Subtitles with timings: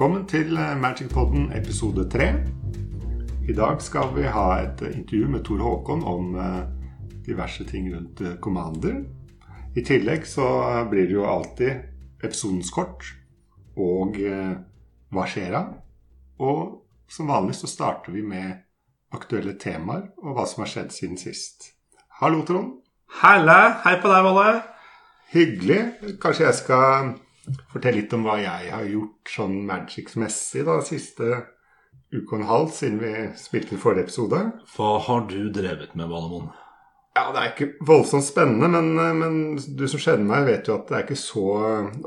[0.00, 2.26] Velkommen til Magicpodden Magic-podden episode 3.
[3.48, 6.79] I dag skal vi ha et eh, intervju med Tor Håkon om eh,
[7.26, 9.04] diverse ting rundt eh, Commander.
[9.76, 13.06] I tillegg så eh, blir det jo alltid episodens kort
[13.80, 14.56] og eh,
[15.10, 15.62] hva skjer da?
[16.40, 18.60] Og som vanlig så starter vi med
[19.14, 21.72] aktuelle temaer og hva som har skjedd siden sist.
[22.20, 22.76] Hallo, Trond.
[23.20, 23.80] Halla.
[23.84, 24.60] hei på deg, Valle.
[25.32, 25.80] Hyggelig.
[26.22, 27.14] Kanskje jeg skal
[27.72, 31.30] fortelle litt om hva jeg har gjort sånn Magic-messig da, siste
[32.10, 34.42] uke og en halv siden vi spilte i forrige episode.
[34.74, 36.50] Hva har du drevet med, Valemon?
[37.16, 40.88] Ja, det er ikke voldsomt spennende, men, men du som kjenner meg, vet jo at
[40.88, 41.46] det er ikke så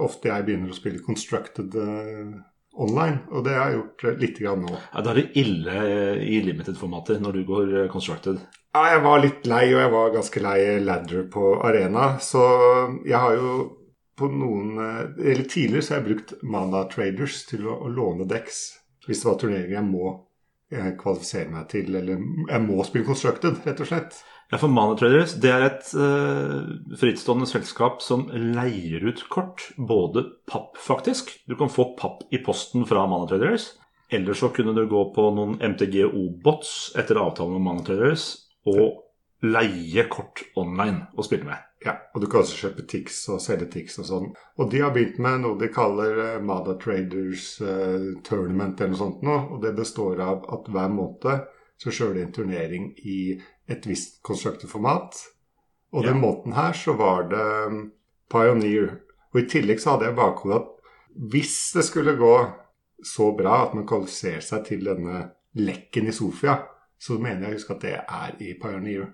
[0.02, 2.33] ofte jeg begynner å spille Constructed eh,
[2.73, 3.19] online.
[3.31, 4.73] Og det har jeg gjort eh, litt grann nå.
[4.73, 8.42] Ja, da er det ille eh, i limited-formatet når du går eh, constructed.
[8.73, 12.14] Ja, jeg var litt lei, og jeg var ganske lei ladder på arena.
[12.23, 12.44] Så
[13.05, 13.53] jeg har jo
[14.17, 18.30] på noen eh, Eller tidligere så har jeg brukt Mana Traders til å, å låne
[18.30, 18.66] decks.
[19.08, 20.14] Hvis det var turneringer jeg må
[20.73, 24.22] eh, kvalifisere meg til, eller jeg må spille Constructed, rett og slett.
[24.53, 26.59] Ja, for ManaTraders, det er et uh,
[27.01, 29.63] frittstående selskap som leier ut kort.
[29.81, 31.31] Både papp, faktisk.
[31.49, 33.71] Du kan få papp i posten fra ManaTraders,
[34.13, 38.27] Eller så kunne du gå på noen MTGO-bots etter avtale med ManaTraders,
[38.69, 39.01] og
[39.41, 41.65] leie kort online og spille med.
[41.81, 44.29] Ja, og du kan også kjøpe Tix og selge Tix og sånn.
[44.61, 49.01] Og de har begynt med noe de kaller ManaTraders Mada Traders eh, Tournament eller noe
[49.01, 49.39] sånt nå.
[49.49, 51.49] Og det består av at hver måned
[51.81, 53.17] så kjører de en turnering i
[53.69, 55.16] et visst constructed-format.
[55.94, 56.09] Og Ja.
[56.11, 57.92] den måten her så var det um,
[58.30, 59.00] Pioneer.
[59.33, 60.70] Og i tillegg så hadde jeg bakhodet at
[61.32, 62.33] hvis det skulle gå
[63.05, 66.55] så bra at man kvalifiserer seg til denne lekken i Sofia,
[66.99, 69.11] så mener jeg å huske at det er i Pioneer.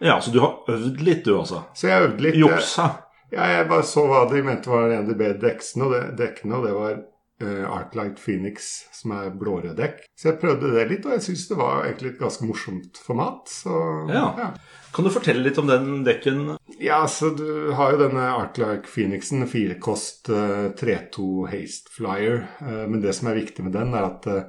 [0.00, 1.64] Ja, så du har øvd litt, du altså?
[1.74, 2.36] Så jeg øvde litt.
[2.40, 2.86] Juksa.
[3.32, 6.02] Ja, jeg bare så hva de mente var en av de bedre dekkene, og det,
[6.18, 6.96] dekkene, og det var
[7.46, 10.02] Arclight Phoenix, som er blårød dekk.
[10.18, 13.48] Så jeg prøvde det litt, og jeg syns det var egentlig et ganske morsomt format.
[13.48, 13.74] Så
[14.10, 14.26] Ja.
[14.38, 14.50] ja.
[14.92, 16.56] Kan du fortelle litt om den dekken?
[16.82, 22.48] Ja, så du har jo denne Arclight Phoenixen, firekost uh, 3-2 Haste Flyer.
[22.60, 24.40] Eh, men det som er viktig med den, er at uh,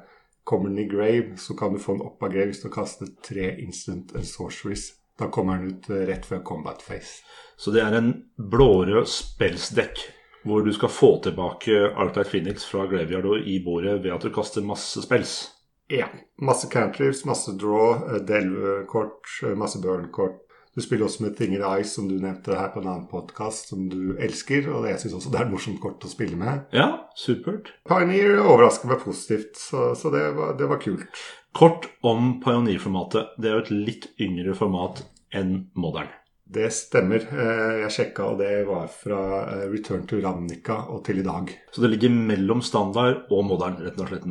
[0.44, 3.12] kommer den i grave, så kan du få den opp av grave hvis du kaster
[3.24, 4.90] tre instant and sorceries.
[5.19, 7.22] Da kommer den ut eh, rett før combat face.
[7.62, 10.01] Så det er en blårød spelsdekk
[10.44, 14.66] hvor du skal få tilbake Arctic Phoenix fra Graveyard i bordet ved at du kaster
[14.66, 15.52] masse spells.
[15.91, 16.07] Ja.
[16.41, 20.40] Masse cantrips, masse draw, eh, delve-kort, eh, masse burn-kort.
[20.75, 23.68] Du spiller også med Thing in Eyes, som du nevnte her på en annen podkast,
[23.69, 24.69] som du elsker.
[24.72, 26.63] Og jeg syns også det er et morsomt kort å spille med.
[26.72, 27.74] Ja, supert.
[27.90, 31.25] Pioneer overrasker meg positivt, så, så det, var, det var kult.
[31.51, 33.35] Kort om Pioneer-formatet.
[33.35, 35.03] Det er jo et litt yngre format
[35.35, 36.07] enn Modern.
[36.51, 37.23] Det stemmer.
[37.31, 41.51] Eh, Jeg sjekka, og det var fra eh, Return to Ravnica og til i dag.
[41.72, 44.25] Så det ligger mellom standard og modern, rett og slett.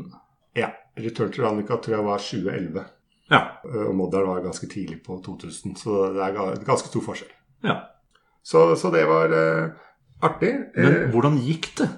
[0.58, 0.68] Ja.
[1.00, 2.84] Return to Ravnica tror jeg var 2011.
[3.30, 3.40] Ja.
[3.64, 7.32] eh, Og Modern var ganske tidlig på 2000, så det er ganske stor forskjell.
[7.64, 7.78] ja.
[8.42, 9.68] Så, så det var uh,
[10.24, 10.48] artig.
[10.74, 11.88] Men hvordan gikk det?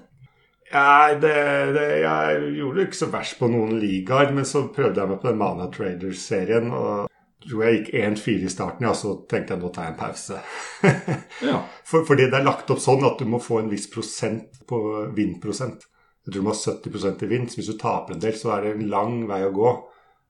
[0.73, 1.35] Nei, det,
[1.77, 5.21] det, jeg gjorde det ikke så verst på noen ligaer, men så prøvde jeg meg
[5.23, 6.67] på den Mana Traders-serien.
[6.75, 7.07] og
[7.49, 10.43] tror jeg gikk 1-4 i starten, ja, så tenkte jeg nå tar jeg en pause.
[11.43, 11.59] Ja.
[11.89, 14.79] For, fordi det er lagt opp sånn at du må få en viss prosent på
[15.17, 15.89] vinn-prosent.
[16.23, 18.53] Jeg tror du må ha 70% i vind, så hvis du taper en del, så
[18.55, 19.73] er det en lang vei å gå.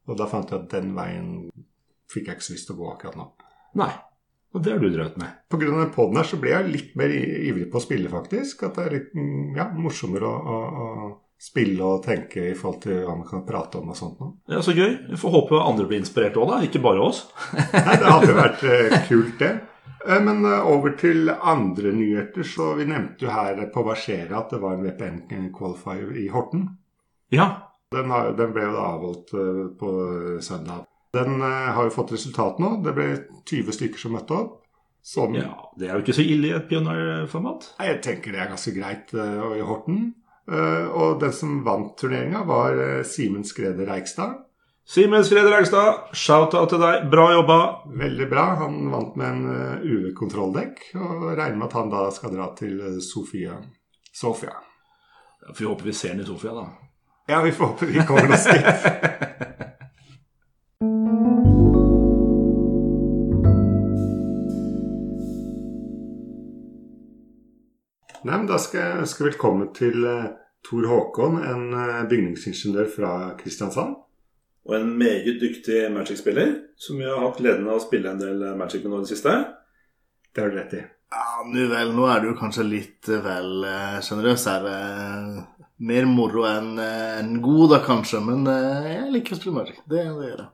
[0.09, 1.29] Og da fant jeg at den veien
[2.11, 3.29] fikk jeg ikke så lyst til å gå akkurat nå.
[3.83, 3.93] Nei.
[4.53, 5.37] Og det har du drevet med.
[5.53, 8.67] Av den poden her så ble jeg litt mer ivrig på å spille, faktisk.
[8.69, 10.57] At det er litt mm, ja, morsommere å, å,
[10.93, 14.37] å spille og tenke i forhold til hva man kan prate om og sånt noe.
[14.51, 14.93] Ja, Så gøy.
[15.11, 16.61] Vi får håpe andre blir inspirert òg, da.
[16.63, 17.25] Ikke bare oss.
[17.75, 19.51] Nei, det hadde vært eh, kult, det.
[20.07, 22.47] Eh, Men eh, over til andre nyheter.
[22.47, 26.69] Så vi nevnte jo her på Versera at det var en VPN-qualifier i Horten.
[27.35, 27.49] Ja.
[27.93, 29.35] Den, har, den ble jo da avholdt
[29.81, 29.91] på
[30.41, 30.87] søndag.
[31.13, 32.77] Den har jo fått resultat nå.
[32.87, 33.07] Det ble
[33.51, 34.59] 20 stykker som møtte opp.
[35.05, 35.51] Som ja.
[35.77, 37.73] Det er jo ikke så ille i et pionerformat.
[37.81, 40.13] Nei, Jeg tenker det er ganske greit i Horten.
[40.51, 44.41] Eh, og den som vant turneringa, var eh, Simen Skrede Reikstad.
[44.89, 47.07] Simen Skrede Reikstad, shout-out til deg.
[47.13, 47.59] Bra jobba.
[48.01, 48.47] Veldig bra.
[48.65, 52.81] Han vant med en uh, UV-kontrolldekk, og regner med at han da skal dra til
[52.81, 53.61] eh, Sofia.
[54.13, 54.57] Sofia.
[55.43, 56.67] Ja, vi håper vi ser den i Sofia, da.
[57.31, 59.52] Ja, vi får håpe vi kommer oss dit.
[68.53, 70.27] Da skal jeg ønske velkommen til uh,
[70.67, 73.95] Tor Håkon, en uh, bygningsingeniør fra Kristiansand.
[74.69, 78.45] Og en meget dyktig Magic-spiller, som vi har hatt gleden av å spille en del
[78.61, 79.33] Magic med nå i det siste.
[80.29, 80.83] Det har du rett i.
[81.17, 83.65] Ja, nu vel, nå er du kanskje litt vel
[84.05, 84.69] sjenerøs her.
[85.89, 88.21] Mer moro enn en god, da, kanskje.
[88.27, 89.81] Men jeg liker å spille Magic.
[89.87, 90.51] Det, det gjør jeg.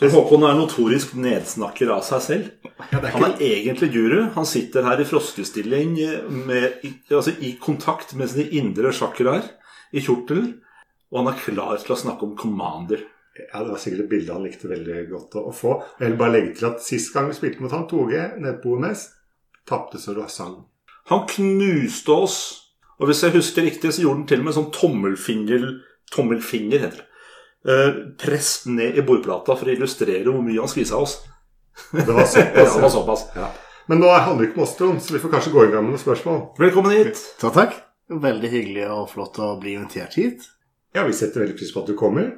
[0.00, 2.68] Tor Håkon er notorisk nedsnakker av seg selv.
[2.88, 4.30] Ja, er han er egentlig guru.
[4.32, 5.90] Han sitter her i froskestilling
[6.46, 9.44] med, altså, i kontakt med sine indre chakraer
[9.92, 10.46] i kjortel,
[11.12, 13.02] og han er klar til å snakke om Commander.
[13.36, 15.76] Ja, Det var sikkert et bilde han likte veldig godt å, få.
[16.00, 18.78] Jeg vil bare legge til at Sist gang vi spilte mot han, 2G, nede på
[18.78, 19.04] OMS,
[19.68, 20.62] tapte så det sang.
[21.12, 22.40] Han knuste oss.
[22.96, 25.70] Og hvis jeg husker riktig, så gjorde han til og med sånn tommelfinger,
[26.16, 27.09] tommelfinger heter det Eh,
[28.20, 31.18] press ned i bordplata for å illustrere hvor mye han skvisa oss.
[31.92, 32.56] Det var såpass.
[32.56, 33.26] ja, var såpass.
[33.36, 33.50] Ja.
[33.90, 35.84] Men nå handler det ikke om oss, Trond, så vi får kanskje gå i gang
[35.84, 36.40] med noen spørsmål.
[36.60, 37.20] Velkommen hit.
[37.40, 37.78] Takk, takk.
[38.10, 40.46] Veldig hyggelig og flott å bli invitert hit.
[40.94, 42.28] Ja, vi setter veldig pris på at du kommer.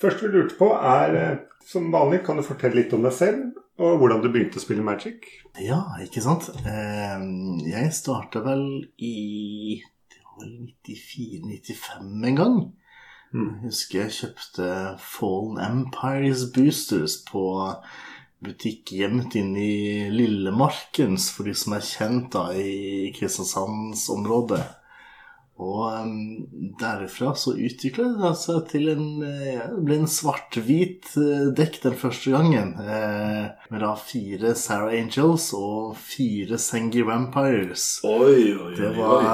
[0.00, 1.36] Først vi lurte på er, eh,
[1.68, 4.84] som vanlig, kan du fortelle litt om deg selv, og hvordan du begynte å spille
[4.84, 5.28] Magic?
[5.60, 6.48] Ja, ikke sant.
[6.64, 7.26] Eh,
[7.68, 8.64] jeg starta vel
[8.96, 9.80] i
[10.12, 12.58] det var 94-95 en gang.
[13.36, 13.48] Mm.
[13.60, 14.66] Jeg husker jeg kjøpte
[15.02, 17.42] Fallen Empires Boosters på
[18.46, 24.62] butikk gjemt inne i Lillemarkens, for de som er kjent da i Kristiansandsområdet.
[25.56, 31.78] Og um, derifra så utvikla det seg til en ja, ble en svart-hvit uh, dekk
[31.86, 32.74] den første gangen.
[32.76, 37.86] Uh, med da fire Sarah Angels og fire Sengi Vampires.
[38.04, 39.30] Oi, oi, oi, det, var,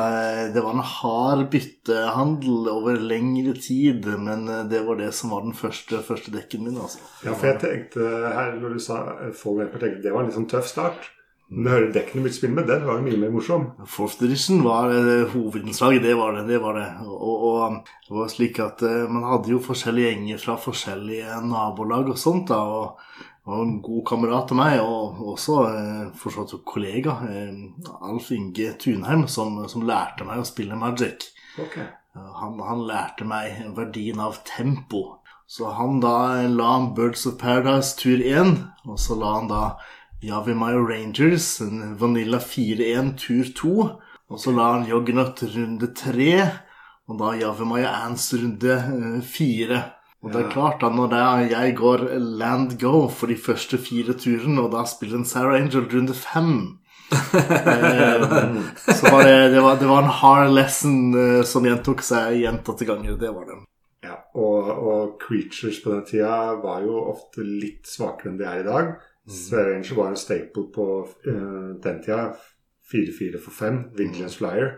[0.54, 5.56] det var en hard byttehandel over lengre tid, men det var det som var den
[5.58, 6.78] første, første dekken min.
[6.78, 7.02] altså.
[7.26, 9.02] Ja, for jeg tenkte her når du sa
[9.34, 11.10] Fall Vamper, tenkte det var en litt sånn tøff start.
[11.52, 13.66] Men dekkene mitt spill med, den var mye mer morsom.
[13.88, 16.46] Fourth edition var uh, hovedinnslaget, det var det.
[16.48, 16.86] det, var det.
[17.04, 22.08] Og, og, det var slik at uh, man hadde jo forskjellige gjenger fra forskjellige nabolag
[22.14, 22.48] og sånt.
[22.48, 28.32] da, og, og en god kamerat av meg, og også uh, forstått kollega, uh, Alf
[28.32, 31.28] Inge Tunheim, som, som, lærte meg å spille magic.
[31.60, 31.90] Okay.
[32.16, 35.18] Han, han, lærte meg verdien av tempo.
[35.44, 38.56] Så han da la Birds of Paradise tur 1,
[38.88, 39.64] og så la han da
[40.22, 43.72] Yavimaya Rangers, en Vanilla 4-1 tur 2.
[44.32, 46.28] Og så la han Joggenut runde 3,
[47.10, 48.76] og da Yavimaya Ants runde
[49.26, 49.80] 4.
[50.22, 51.16] Og det er klart, da når
[51.50, 52.06] jeg går
[52.38, 56.78] land go for de første fire turene, og da spiller en Sarah Angel runde 5
[57.12, 58.22] eh,
[58.86, 62.86] Så var det, det, var, det var en hard lesson eh, som gjentok seg gjentatte
[62.88, 63.18] ganger.
[63.20, 63.58] Det var det.
[64.06, 68.62] Ja, og, og creatures på den tida var jo ofte litt svakere enn de er
[68.62, 68.94] i dag.
[69.28, 70.86] Sverre Ranger var en staple på
[71.26, 72.32] uh, den tida.
[72.92, 73.82] 4-4 for 5.
[73.98, 74.74] Vigilance Flyer.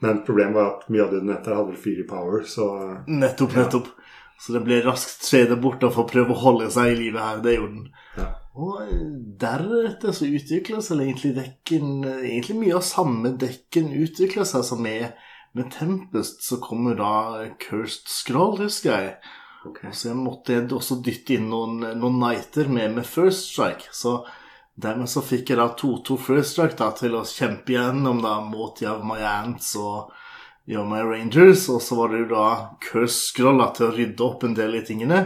[0.00, 2.68] Men problemet var at mye av det nettet hadde 4 power, så
[3.22, 3.88] Nettopp, nettopp.
[4.38, 7.40] Så det ble raskt skjede bort for å prøve å holde seg i livet her.
[7.42, 7.88] Det gjorde den.
[8.20, 8.28] Ja.
[8.58, 8.92] Og
[9.42, 15.10] deretter så utvikla seg egentlig dekken Egentlig mye av samme dekken utvikla seg som med,
[15.58, 16.46] med Tempest.
[16.46, 17.12] Så kommer da
[17.62, 19.12] Cursed Scroll, husker jeg.
[19.68, 19.92] Okay.
[19.92, 23.90] Så jeg måtte også dytte inn noen, noen nighter med, med First Strike.
[23.92, 24.20] Så
[24.78, 28.80] dermed så fikk jeg da 2-2 First Strike da, til å kjempe igjennom da mot
[28.82, 30.14] Yav My Ants og
[30.68, 31.68] Yav My Rangers.
[31.72, 32.48] Og så var det jo da
[32.88, 35.24] Curse Scroll da, til å rydde opp en del i tingene.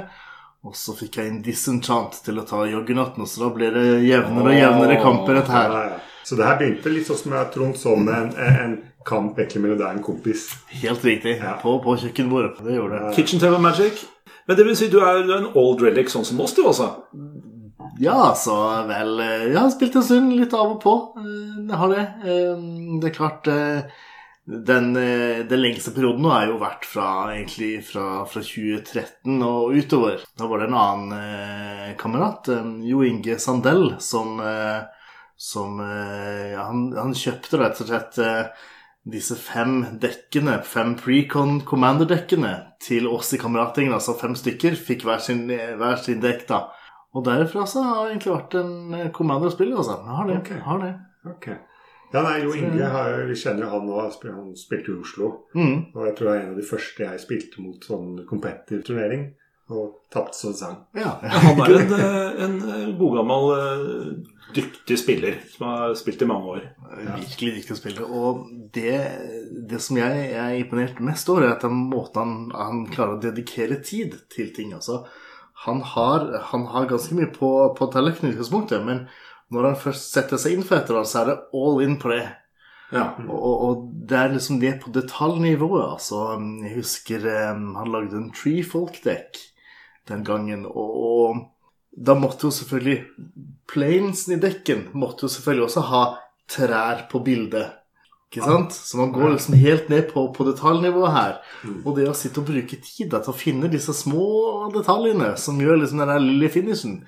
[0.63, 4.53] Og så fikk jeg en Disenchant til å ta Joggernatten, så da ble det jevnere
[4.53, 5.97] og jevnere kamper, dette her.
[6.23, 9.81] Så det her begynte litt sånn som jeg Trond som en, en kamp egentlig mellom
[9.81, 10.45] deg og en kompis.
[10.71, 11.35] Helt riktig.
[11.41, 11.57] Ja.
[11.63, 12.63] På, på kjøkkenbordet.
[12.63, 13.15] Det gjorde det.
[13.17, 14.05] Kitchen Table Magic.
[14.47, 16.89] Men det vil si du er, en old relic sånn som oss, du også?
[18.03, 18.55] Ja, så
[18.89, 20.95] vel Jeg har spilt en stund, litt av og på.
[21.19, 22.07] Jeg har det.
[22.23, 23.51] Det er klart
[24.43, 24.89] den,
[25.47, 30.25] den lengste perioden nå har jo vært fra, egentlig fra, fra 2013 og utover.
[30.39, 32.51] Da var det en annen eh, kamerat,
[32.83, 34.83] Jo Inge Sandell, som, eh,
[35.39, 38.19] som ja, han, han, kjøpte rett og slett
[39.09, 43.95] disse fem dekkene, fem Precon Commander-dekkene, til oss i kameratgjengen.
[43.97, 46.63] Altså fem stykker fikk hver sin, hver sin dekk, da.
[47.13, 49.99] Og derfra så har det egentlig vært en Commander-spiller, altså.
[50.07, 50.39] Har det.
[50.45, 50.63] Okay.
[50.65, 50.95] Har det.
[51.35, 51.59] Okay.
[52.13, 54.01] Ja, nei, Jo Inge har, vi kjenner jo han nå.
[54.05, 55.31] Han spilte i Oslo.
[55.57, 55.77] Mm.
[55.95, 59.31] Og jeg tror det er en av de første jeg spilte mot sånn competitive turnering.
[59.73, 60.77] Og tapte som sang.
[60.99, 61.15] Ja.
[61.23, 63.47] Han er en, en god gammel
[64.55, 66.63] dyktig spiller som har spilt i mange år.
[66.99, 68.07] Virkelig dyktig spiller.
[68.09, 68.45] Og
[68.75, 68.95] det,
[69.71, 73.23] det som jeg er imponert mest over, er at den måten han, han, klarer å
[73.23, 74.75] dedikere tid til ting.
[74.77, 75.03] Altså,
[75.67, 79.07] han, har, han har ganske mye på, på tallerkenen i utgangspunktet, men
[79.53, 81.99] når han først setter seg inn for et eller annet, så er det all in
[82.01, 82.25] på det.
[82.93, 83.07] Ja.
[83.25, 85.87] Og, og, og det er liksom det på detaljnivået.
[85.95, 86.25] Altså,
[86.65, 89.41] jeg husker um, han lagde en Tree Folk-dekk
[90.11, 91.43] den gangen, og, og
[91.97, 93.05] da måtte jo selvfølgelig
[93.73, 96.01] Planesen i dekken måtte jo selvfølgelig også ha
[96.51, 97.71] trær på bildet.
[98.33, 98.73] Ikke sant?
[98.73, 101.35] Så man går liksom helt ned på, på detaljnivået her.
[101.85, 105.61] Og det å sitte og bruke tid da, til å finne disse små detaljene som
[105.61, 106.99] gjør liksom den lille finishen,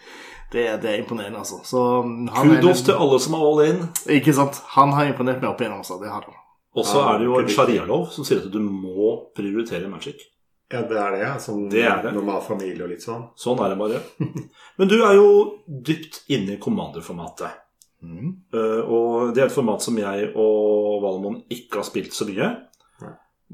[0.52, 1.58] det, det er imponerende, altså.
[1.66, 3.80] Så han er- Kudos til alle som er all in.
[4.20, 4.60] Ikke sant?
[4.76, 5.96] Han har imponert meg opp igjennom, altså.
[6.00, 6.36] Det har han.
[6.76, 10.20] Og så er det jo en sharialov som sier at du må prioritere magic.
[10.74, 11.32] Ja, det er det, ja.
[11.42, 12.14] Sånn Det er det.
[12.16, 13.28] normal familie og litt sånn.
[13.38, 14.00] Sånn er det bare.
[14.80, 15.28] Men du er jo
[15.66, 17.60] dypt inne i Commander-formatet.
[18.04, 18.32] Mm.
[18.52, 22.50] Uh, og det er et format som jeg og Valmon ikke har spilt så mye.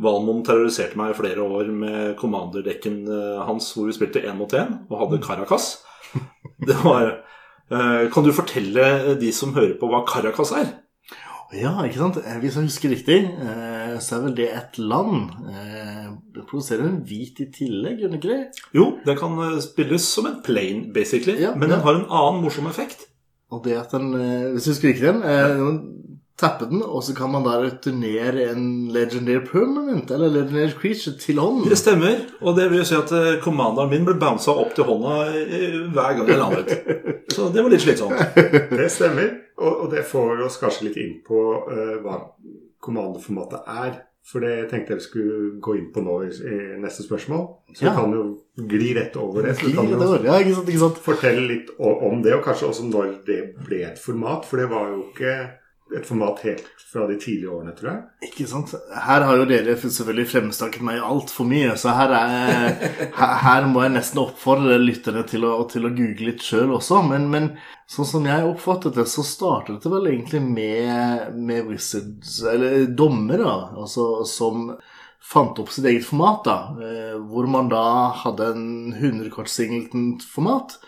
[0.01, 4.53] Valmon terroriserte meg i flere år med Commander-dekken eh, hans hvor vi spilte én mot
[4.57, 5.73] én og hadde Caracas.
[6.69, 10.71] Det var eh, Kan du fortelle de som hører på, hva Caracas er?
[11.59, 12.21] Ja, ikke sant?
[12.41, 15.31] Hvis jeg husker riktig, eh, så er vel det et land.
[15.51, 16.09] Eh,
[16.41, 18.67] produserer en hvit i tillegg, gjør den ikke det?
[18.77, 21.39] Jo, den kan eh, spilles som en plane, basically.
[21.41, 21.77] Ja, men ja.
[21.77, 23.09] den har en annen morsom effekt.
[23.51, 25.81] Og det at den, eh, hvis du skriker den, eh, man
[26.41, 31.39] tapper den, og så kan man da returnere en legendary permanent, eller legendary creature, til
[31.39, 31.69] hånden.
[31.69, 32.17] Det stemmer.
[32.41, 36.17] Og det vil si at kommanderen commanderen min ble bounsa opp til hånda eh, hver
[36.17, 36.73] gang jeg landet.
[37.35, 38.17] Så det var litt slitsomt.
[38.71, 39.31] Det stemmer.
[39.61, 42.17] Og, og det får oss kanskje litt inn på uh, hva
[42.81, 44.01] kommandoformatet er.
[44.31, 46.31] For det tenkte jeg vi skulle gå inn på nå i,
[46.83, 47.47] neste spørsmål.
[47.75, 47.91] Så Ja.
[47.95, 48.25] vi kan jo
[48.69, 49.57] gli rett over det.
[49.57, 50.25] Så du kan jo.
[50.25, 50.99] Ja, ikke sant, ikke sant?
[50.99, 54.45] fortelle litt om det, og kanskje også når det ble et format.
[54.45, 55.51] For det var jo ikke
[55.97, 58.29] et format helt fra de tidlige årene, tror jeg.
[58.31, 58.73] Ikke sant?
[58.91, 63.03] Her har jo dere selvfølgelig fremstakket meg altfor mye, så her, er,
[63.45, 67.03] her, må jeg nesten oppfordre lytterne til å, til å google litt sjøl også.
[67.07, 67.51] Men, men
[67.91, 73.55] sånn som jeg oppfattet det, så startet det vel egentlig med, med Wizards, eller dommere,
[73.79, 74.73] altså som
[75.31, 76.59] fant opp sitt eget format, da.
[76.83, 77.85] Eh, hvor man da
[78.25, 78.65] hadde en
[78.97, 80.81] 100-kort-singleton-format.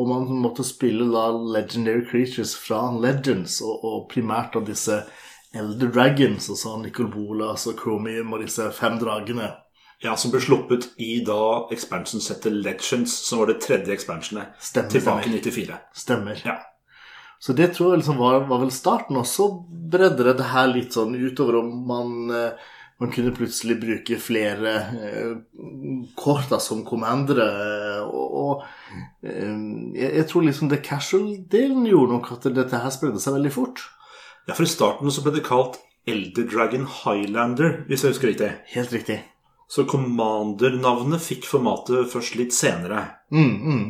[0.00, 5.02] Og man måtte spille da Legendary Creatures fra Legends, og, og primært av disse
[5.52, 9.50] Elder Dragons, altså Nicol Bolas og Chromium og disse fem dragene.
[10.00, 14.54] Ja, Som ble sluppet i da expansion-settet Legends, som var det tredje expansionet.
[14.56, 15.50] Stemmer, Tilbake i stemmer.
[15.52, 15.80] 94.
[16.04, 16.42] Stemmer.
[16.46, 16.56] Ja.
[17.40, 19.50] Så det tror jeg liksom var, var vel starten, og så
[19.92, 24.72] bredde det det her litt sånn utover om man, eh, man kunne plutselig bruke flere
[25.00, 25.36] eh,
[26.20, 27.46] kort da, som commandere.
[27.48, 28.64] eh, Og, og
[29.24, 29.54] eh,
[29.96, 33.80] jeg, tror liksom det casual-delen gjorde nok at dette her spredde seg veldig fort.
[34.48, 38.52] Ja, for I starten så ble det kalt Elder Dragon Highlander, hvis jeg husker riktig.
[38.74, 39.20] Helt riktig.
[39.70, 43.04] Så Commander-navnet fikk formatet først litt senere.
[43.30, 43.82] Mm, mm.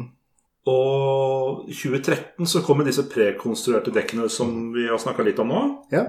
[0.71, 5.63] Og i 2013 så kom disse prekonstruerte dekkene som vi har snakka litt om nå.
[5.95, 6.05] Ja.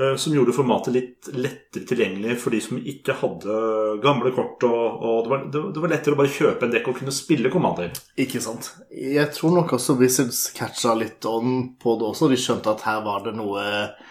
[0.00, 3.60] Eh, Som gjorde formatet litt lettere tilgjengelig for de som ikke hadde
[4.04, 4.62] gamle kort.
[4.68, 7.52] Og, og det, var, det, var lettere å bare kjøpe en dekk og kunne spille
[7.52, 7.94] Commander.
[8.20, 8.72] Ikke sant.
[8.90, 12.30] Jeg tror nok også Wizards catcha litt on på det også.
[12.32, 14.04] De skjønte at her var det noe eh,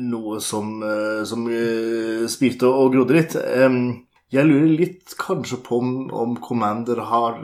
[0.00, 1.44] Noe som, eh, som
[2.32, 3.34] spirte og grodde litt.
[4.30, 7.40] Jeg lurer litt kanskje på om, om Commander har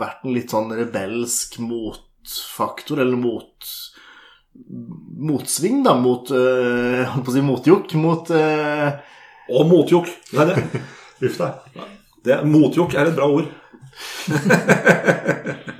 [0.00, 3.68] vært en litt sånn rebelsk motfaktor, eller mot
[5.20, 8.88] Motsving, da, mot eh, Holdt på å si motjokk mot eh,
[9.54, 10.10] Og motjokk!
[10.32, 10.82] Det er det.
[11.28, 11.50] Uff da.
[12.26, 13.48] er- Motjokk er et bra ord.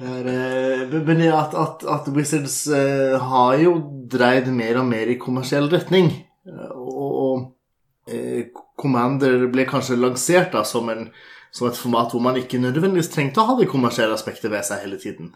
[0.00, 3.74] Er, eh, Men at, at, at Wizards eh, har jo
[4.10, 6.08] dreid mer og mer i kommersiell retning.
[6.48, 8.48] Og, og eh,
[8.80, 11.10] Commander ble kanskje lansert da som, en,
[11.54, 14.82] som et format hvor man ikke nødvendigvis trengte å ha det kommersielle aspektet ved seg
[14.86, 15.34] hele tiden.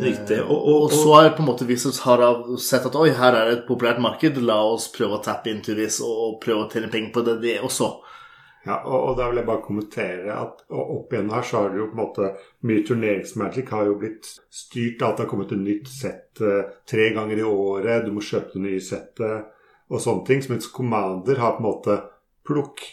[0.00, 0.38] Riktig.
[0.42, 2.22] Og, Og, og, Og så er på en måte Wizards har
[2.58, 5.62] sett at oi, her er det et populært marked, la oss prøve å tappe inn
[5.62, 7.90] this og prøve å tjene penger på det, det også.
[8.66, 11.80] Ja, og, og da vil jeg bare kommentere at opp igjen her så har det
[11.80, 12.26] jo på en måte
[12.68, 16.74] Mye turneringsmagic har jo blitt styrt av at det har kommet et nytt sett eh,
[16.88, 18.04] tre ganger i året.
[18.04, 19.48] Du må kjøpe det nye settet
[19.88, 20.44] og sånne ting.
[20.52, 21.96] Mens Commander har på en måte
[22.46, 22.84] plukk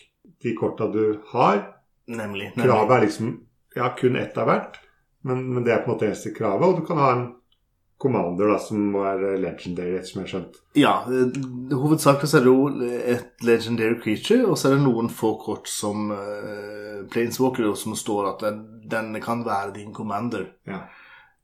[0.44, 1.60] de korta du har.
[2.08, 2.54] Nemlig.
[2.56, 2.64] nemlig.
[2.64, 3.34] Kravet er liksom
[3.76, 4.80] ja, kun ett av hvert.
[5.26, 6.68] Men, men det er på en måte eneste kravet.
[6.68, 7.28] Og du kan ha en
[7.98, 10.58] Commander da, som er legendary, etter som jeg har skjønt.
[10.78, 11.40] Ja, eh,
[11.74, 15.66] hovedsakelig så er det jo et legendary creature, og så er det noen få kort
[15.72, 20.46] som uh, Planeswalker, som står at den, den kan være din commander.
[20.70, 20.84] Ja.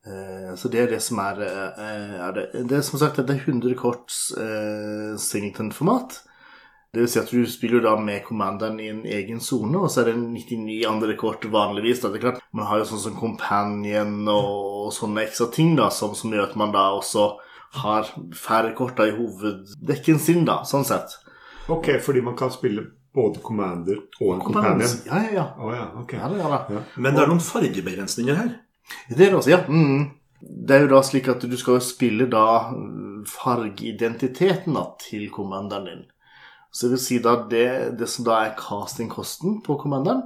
[0.05, 2.45] Eh, så det er det som er, eh, er det.
[2.69, 6.19] det er som sagt det er 100 korts uh, singleton-format.
[6.93, 10.03] Det vil si at du spiller da med commanderen i en egen sone, og så
[10.03, 12.03] er det 99 andre kort vanligvis.
[12.03, 12.11] Da.
[12.13, 16.13] Det er klart, Man har jo sånn som Companion og sånne ekstra ting da, som,
[16.13, 17.23] som gjør at man da også
[17.81, 21.17] har færre kort da i hoveddekken sin, da, sånn sett.
[21.73, 22.85] Ok, fordi man kan spille
[23.17, 24.95] både Commander og en Companion.
[25.09, 25.49] Ja, ja, ja.
[25.57, 26.13] Å ja, ok.
[26.19, 26.63] ja, det, ja da.
[26.77, 26.85] Ja.
[26.93, 28.55] Men det er noen fargebegrensninger her.
[29.09, 29.63] Det er det også, ja.
[29.65, 30.11] Mm.
[30.43, 32.45] Det er jo da slik at du skal jo spille da
[33.33, 36.09] fargeidentiteten da, til commanderen din.
[36.73, 37.67] Så det vil si da det,
[37.99, 40.23] det som da er castingkosten på commanderen,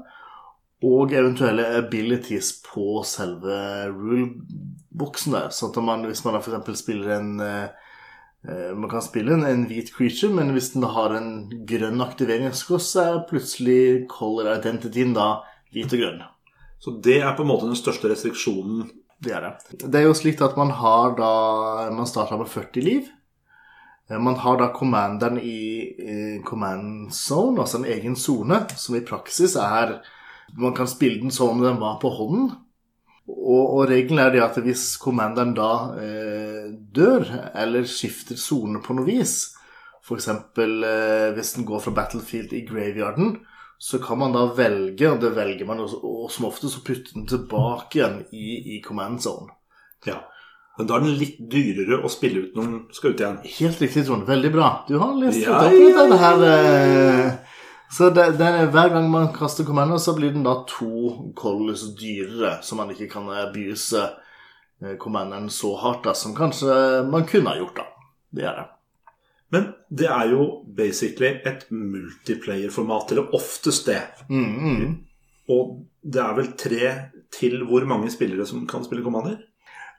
[0.85, 3.57] og eventuelle abilities på selve
[3.89, 5.49] rule-boksen der.
[5.51, 6.83] Sånn at man, hvis man da f.eks.
[6.83, 7.65] spiller en eh,
[8.45, 12.93] eh, Man kan spille en, en hvit creature, men hvis den har en grønn aktiveringskost,
[12.93, 15.41] så er plutselig color identityen da
[15.73, 16.23] hvit og grønn.
[16.79, 18.85] Så det er på en måte den største restriksjonen.
[19.17, 19.81] Det er det.
[19.81, 21.31] Det er jo slik at man har da
[21.89, 23.07] Man starter med 40 liv.
[24.09, 29.55] Eh, Man har da commanderen i command zone, altså en egen sone, som i praksis
[29.55, 29.99] er
[30.57, 32.51] Man kan spille den som om den var på hånden.
[33.27, 38.95] Og, og regelen er det at hvis commanderen da eh, dør, eller skifter sone på
[38.95, 39.33] noe vis,
[40.07, 40.29] f.eks.
[40.31, 43.41] Eh, hvis den går fra battlefield i graveyarden,
[43.77, 47.27] så kan man da velge, og det velger man, og som ofte så putter den
[47.29, 49.51] tilbake igjen i, i command zone.
[50.07, 50.21] Ja.
[50.77, 53.37] Men da er den litt dyrere å spille ut når den skal ut igjen.
[53.57, 54.27] Helt riktig, Trond.
[54.27, 54.67] Veldig bra.
[54.87, 56.43] Du har lest Ja, litt opp ja, det her.
[56.51, 57.57] eh,
[57.97, 61.85] Så det, det er, hver gang man kaster kommando, så blir den da to colors
[61.97, 64.03] dyrere, så man ikke kan abuse
[64.83, 66.75] eh, kommandoen så hardt da, som kanskje
[67.09, 67.87] man kunne ha gjort, da.
[68.37, 68.67] Det er det.
[69.55, 74.01] Men det er jo basically et multiplayer-format, eller oftest det.
[74.29, 74.97] Mm, mm.
[75.55, 76.89] Og det er vel tre
[77.33, 79.39] til hvor mange spillere som kan spille Commander?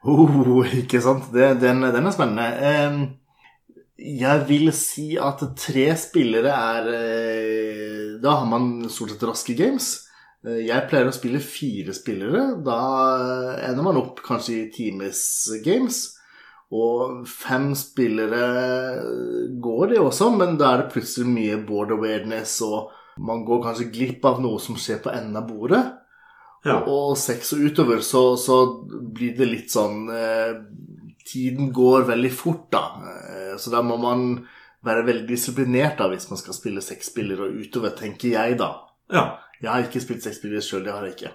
[0.07, 1.31] Oh, ikke sant?
[1.35, 3.15] Det, den, den er spennende.
[3.99, 9.89] Jeg vil si at tre spillere er eh, Da har man stort sett raske games.
[10.47, 12.45] Eh, Jeg pleier å spille fire spillere.
[12.63, 12.79] Da
[13.67, 15.25] ender man opp kanskje i times
[15.67, 16.05] games.
[16.71, 18.45] Og fem spillere
[19.65, 22.91] går det også, men da er det plutselig mye board awareness, og
[23.25, 25.81] man går kanskje glipp av noe som skjer på enden av bordet.
[26.69, 26.79] Ja.
[26.85, 30.55] Og seks og utover så, så blir det litt sånn eh,
[31.29, 32.85] Tiden går veldig fort, da.
[33.05, 34.31] Eh, så da må man
[34.87, 38.73] være veldig disiplinert da hvis man skal spille sexspiller og utover, tenker jeg, da.
[39.13, 39.27] ja.
[39.59, 41.33] Jeg har ikke spilt sexspiller sjøl, det har jeg ikke.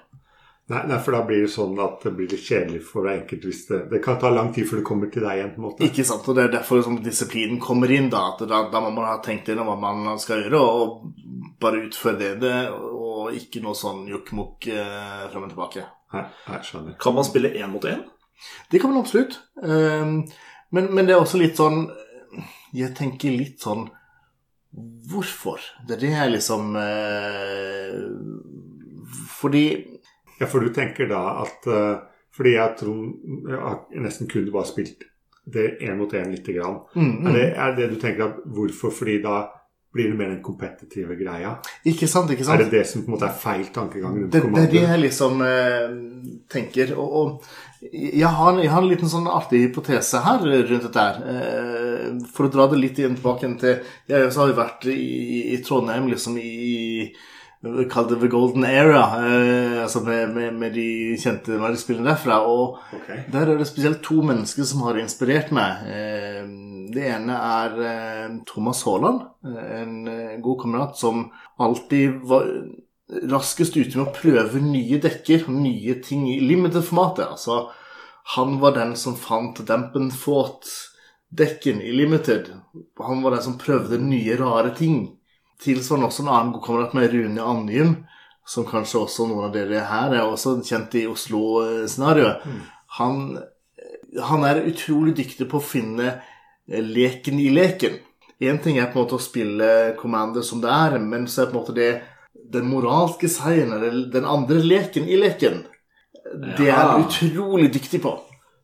[0.72, 3.43] Nei, nei, for da blir det sånn at det blir litt kjedelig for hver enkelt
[3.50, 5.65] hvis det Det kan ta lang tid før det kommer til deg igjen, på en
[5.65, 5.84] måte.
[5.89, 8.08] Ikke sant, og Det er derfor sånn, disiplinen kommer inn.
[8.13, 11.84] Da at da, da må man ha tenkt inn hva man skal gjøre, og bare
[11.84, 15.86] utføre det, det og ikke noe sånn jokkmokk eh, frem og tilbake.
[16.13, 16.97] Nei, nei, skjønner.
[17.01, 18.03] Kan man spille én mot én?
[18.69, 19.39] Det kan man absolutt.
[19.63, 20.23] Um,
[20.73, 21.83] Men, men det er også litt sånn
[22.73, 23.83] Jeg tenker litt sånn
[25.05, 25.62] Hvorfor?
[25.86, 27.93] Det er det jeg liksom eh,
[29.39, 29.63] Fordi
[30.39, 31.99] Ja, for du tenker da at eh,
[32.33, 33.03] Fordi jeg tror
[33.93, 35.05] jeg nesten kun bare spilt
[35.45, 36.77] det én mot én lite grann.
[36.95, 37.25] mm, mm.
[37.27, 38.93] Er, det, er det du tenker at hvorfor?
[38.95, 39.41] Fordi da
[39.93, 41.58] blir det mer den kompetitive greia?
[41.86, 42.58] Ikke sant, ikke sant?
[42.58, 44.82] Er det det som på en måte er feil tankegang rundt Det, det er det
[44.82, 45.93] jeg liksom eh,
[46.49, 46.95] tenker.
[46.97, 51.21] Og, og jeg, har, jeg har en liten sånn artig hypotese her rundt dette her.
[51.34, 53.77] Eh, for å dra det litt igjen tilbake til
[54.10, 57.13] Jeg også har jo vært i, i Trondheim liksom i
[57.63, 59.04] Kall det The Golden Era.
[59.23, 62.41] Eh, altså med, med, med de kjente spillene derfra.
[62.43, 63.23] Og okay.
[63.32, 65.88] der er det spesielt to mennesker som har inspirert meg.
[65.88, 66.43] Eh,
[66.93, 71.23] Det ene er eh, Thomas Haaland, eh, en eh, god kamerat som
[71.58, 72.45] alltid var
[73.32, 77.32] raskest ute med å prøve nye dekker nye ting i limited-formatet.
[77.34, 77.71] Altså,
[78.36, 82.52] han var den som fant Dampen Fought-dekken i limited.
[83.02, 85.17] Han var den som prøvde nye, rare ting.
[85.63, 87.95] Tilsvarende også en annen god kamerat med Rune Anjum,
[88.45, 92.43] som kanskje også noen av dere her er også kjent i Oslo-scenarioet.
[92.99, 93.21] Han,
[94.28, 96.17] han er utrolig dyktig på å finne
[96.67, 98.02] leken i leken.
[98.43, 101.52] Én ting er på en måte å spille Commander som det er, men så er
[101.52, 101.91] på en måte det
[102.54, 105.63] den moralske seieren, eller den andre leken i leken.
[106.58, 108.17] Det er han utrolig dyktig på.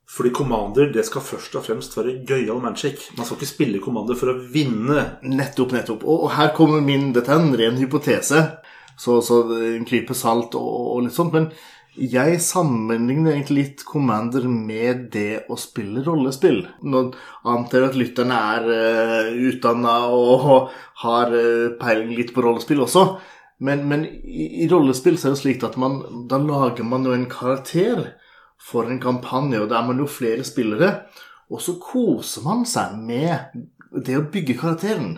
[0.09, 3.11] Fordi Commander det skal først og fremst være gøyal magic.
[3.17, 5.03] Man skal ikke spille Commander for å vinne.
[5.21, 6.05] Nettopp, nettopp.
[6.05, 8.41] Og, og her kommer min Dette er en ren hypotese,
[8.99, 11.35] så, så en klype salt og, og litt sånt.
[11.37, 11.51] Men
[11.99, 16.63] jeg sammenligner egentlig litt Commander med det å spille rollespill.
[16.89, 17.03] Nå
[17.49, 20.71] antar jeg at lytterne er uh, utdanna og
[21.03, 23.05] har uh, peiling litt på rollespill også.
[23.61, 27.13] Men, men i, i rollespill så er det slik at man, da lager man jo
[27.13, 28.15] en karakter
[28.61, 30.91] for en kampanje, og det er man jo flere spillere.
[31.49, 33.55] Og så koser man seg med
[34.05, 35.17] det å bygge karakteren.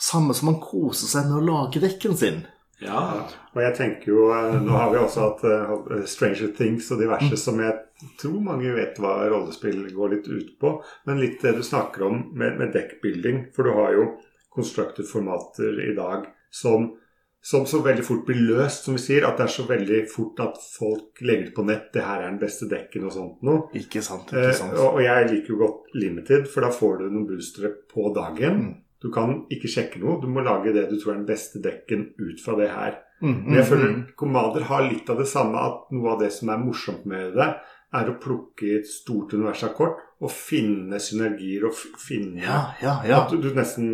[0.00, 2.42] Samme som man koser seg med å lage dekken sin.
[2.80, 3.28] Ja.
[3.52, 7.36] Og jeg tenker jo, eh, Nå har vi også hatt eh, Stranger Things og diverse
[7.40, 7.76] som jeg
[8.20, 10.72] tror mange vet hva rollespill går litt ut på,
[11.04, 13.50] men litt det du snakker om med, med dekkbuilding.
[13.56, 14.06] For du har jo
[14.54, 16.94] constructed formater i dag som,
[17.42, 19.24] som så veldig fort blir løst, som vi sier.
[19.28, 21.88] At det er så veldig fort at folk legger det på nett.
[21.92, 23.68] 'Det her er den beste dekken', og sånt noe.
[23.74, 24.32] Ikke sant.
[24.32, 24.76] Eh, ikke sant.
[24.76, 28.60] og, og jeg liker jo godt limited, for da får du noen boostere på dagen.
[28.60, 28.74] Mm.
[29.00, 30.20] Du kan ikke sjekke noe.
[30.20, 32.98] Du må lage det du tror er den beste dekken ut fra det her.
[33.22, 34.04] Mm, Men jeg mm, føler mm.
[34.16, 37.48] Commander har litt av det samme, at noe av det som er morsomt med det,
[37.96, 42.60] er å plukke i et stort univers av kort og finne synergier og finne Ja,
[42.82, 43.24] ja, ja.
[43.24, 43.88] At du, du nesten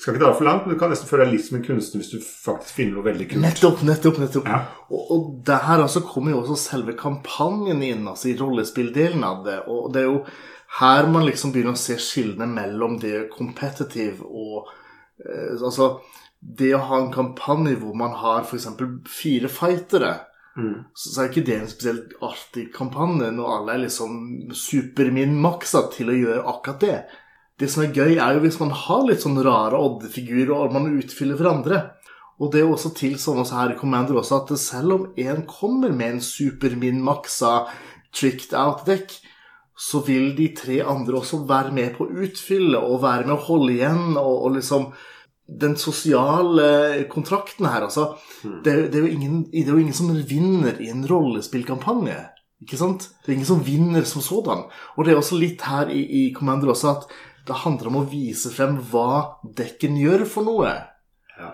[0.00, 2.02] skal ikke dra for langt, men du kan nesten føle deg litt som en kunstner
[2.02, 3.42] hvis du faktisk finner noe veldig kult.
[3.44, 4.48] Nettopp, nettopp, nettopp.
[4.50, 4.58] Ja.
[4.88, 9.60] Og, og der altså kommer jo også selve kampanjen inn, altså i rollespilldelen av det.
[9.70, 10.18] Og det er jo
[10.80, 14.66] her man liksom begynner å se skillene mellom det competitive og
[15.22, 16.00] eh, Altså
[16.44, 18.66] det å ha en kampanje hvor man har f.eks.
[19.08, 20.14] fire fightere,
[20.54, 20.84] Mm.
[20.94, 24.12] så, så er ikke det en spesielt artig kampanje når alle er liksom
[24.54, 26.98] supermin-maksa til å gjøre akkurat det.
[27.60, 30.88] Det som er gøy, er jo hvis man har litt sånn rare oddefigurer, og man
[30.98, 31.82] utfyller hverandre.
[32.42, 35.04] Og det er jo også til sånn også her i Commander også, at selv om
[35.22, 37.52] en kommer med en supermin-maksa
[38.14, 39.14] tricked out-dekk,
[39.78, 43.42] så vil de tre andre også være med på å utfylle og være med å
[43.48, 44.92] holde igjen og, og liksom
[45.44, 48.14] Den sosiale kontrakten her, altså.
[48.64, 52.14] Det, er- det, er ingen, det er jo ingen som vinner i en rollespillkampanje.
[52.64, 53.10] Ikke sant?
[53.20, 54.62] Det er ingen som vinner som sådan.
[54.96, 57.04] Og det er også litt her i, i Commander også at
[57.46, 60.72] det handler om å vise frem hva dekken gjør for noe.
[61.36, 61.50] Ja.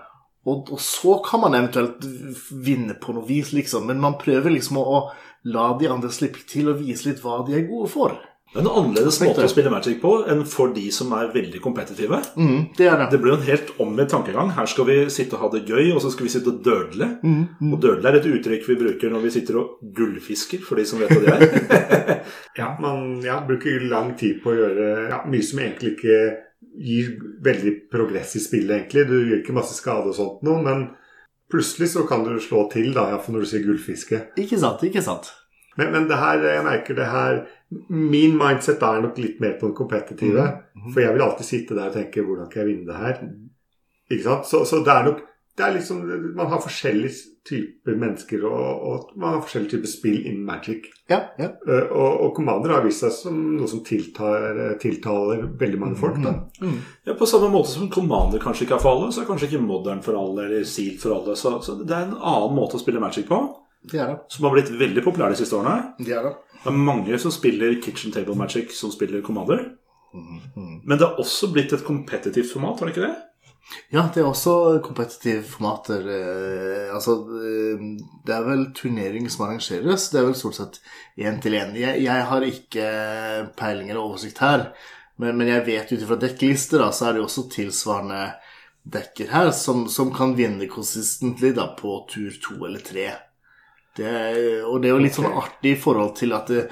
[0.46, 2.04] Og, og så kan man eventuelt
[2.50, 3.88] vinne på noe vis, liksom.
[3.90, 7.40] Men man prøver liksom å, å la de andre slippe til og vise litt hva
[7.46, 8.16] de er gode for.
[8.50, 11.60] Det er en annerledes måte å spille Magic på enn for de som er veldig
[11.62, 12.18] kompetitive.
[12.34, 13.06] Mm, det er det.
[13.12, 14.50] Det blir jo en helt omvendt tankegang.
[14.56, 17.06] Her skal vi sitte og ha det gøy, og så skal vi sitte og dødle.
[17.22, 17.68] Mm, mm.
[17.70, 20.98] Og dødle er et uttrykk vi bruker når vi sitter og gullfisker, for de som
[20.98, 22.10] vet hva det er.
[22.58, 26.18] Ja, man ja, bruker lang tid på å gjøre ja, mye som egentlig ikke
[26.82, 27.12] gir
[27.46, 29.06] veldig progress i spillet, egentlig.
[29.06, 30.88] Du gjør ikke masse skade og sånt noe, men
[31.50, 34.24] plutselig så kan du slå til, da, iallfall når du sier gullfiske.
[34.42, 35.30] Ikke sant, ikke sant.
[35.78, 37.42] Men, men det her, jeg merker det her
[37.88, 40.46] Min mindset er nok litt mer på den kompetitive.
[40.74, 40.92] Mhm.
[40.92, 43.20] For jeg vil alltid sitte der og tenke 'Hvordan kan jeg vinne det her?'
[44.10, 44.46] Ikke sant?
[44.46, 45.20] Så, så det er nok
[45.56, 47.12] det er liksom, Man har forskjellige
[47.44, 50.86] typer mennesker, og, og man har forskjellige typer spill innen Magic.
[51.10, 51.48] Ja, ja.
[51.68, 56.16] Eh, Og, og Commander har vist seg som noe som tiltar, tiltaler veldig mange folk.
[56.22, 56.32] da.
[56.62, 56.78] Mm.
[57.06, 59.62] Ja, På samme måte som Commander kanskje ikke er for alle, så er kanskje ikke
[59.66, 61.36] Modern for alle, eller Seal for alle.
[61.36, 63.40] Så, så det er en annen måte å spille Magic på,
[63.90, 64.18] Det er det.
[64.28, 65.94] som har blitt veldig populær de siste årene.
[65.98, 66.34] Det er det.
[66.60, 69.64] Det er mange som spiller Kitchen Table Magic, som spiller Commander.
[70.12, 73.16] Men det har også blitt et kompetitivt format, har det ikke det?
[73.94, 76.02] Ja, det er også kompetitive formater.
[76.10, 77.84] Eh, altså, eh,
[78.26, 80.08] det er vel turnering som arrangeres.
[80.10, 80.80] Det er vel stort sett
[81.18, 81.76] én til én.
[81.78, 82.86] Jeg, jeg har ikke
[83.58, 84.70] peiling eller oversikt her,
[85.22, 88.24] men, men jeg vet ut ifra dekklister, da, så er det også tilsvarende
[88.90, 93.10] dekker her som, som kan vinne konsistentlig på tur to eller tre.
[93.96, 94.14] Det,
[94.64, 96.68] og det er jo litt sånn artig i forhold til at det,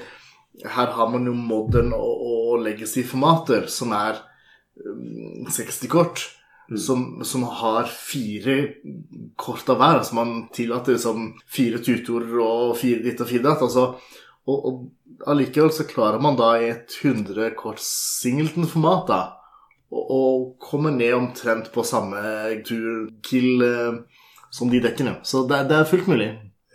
[0.65, 4.19] her har man jo modern og, og legacy-formater, som er
[4.83, 6.25] um, 60 kort
[6.77, 8.57] som, som har fire
[9.39, 9.99] kort av hver.
[10.01, 13.63] Altså man tillater liksom fire tutorer og fire ditt og fire datt.
[13.65, 13.87] Altså,
[14.49, 19.21] og, og allikevel så klarer man da i et 100 kort singleton-format da
[19.89, 22.21] og, og kommer ned omtrent på samme
[22.67, 24.21] tur-kill uh,
[24.53, 25.19] som de dekkene.
[25.25, 26.29] Så det, det er fullt mulig.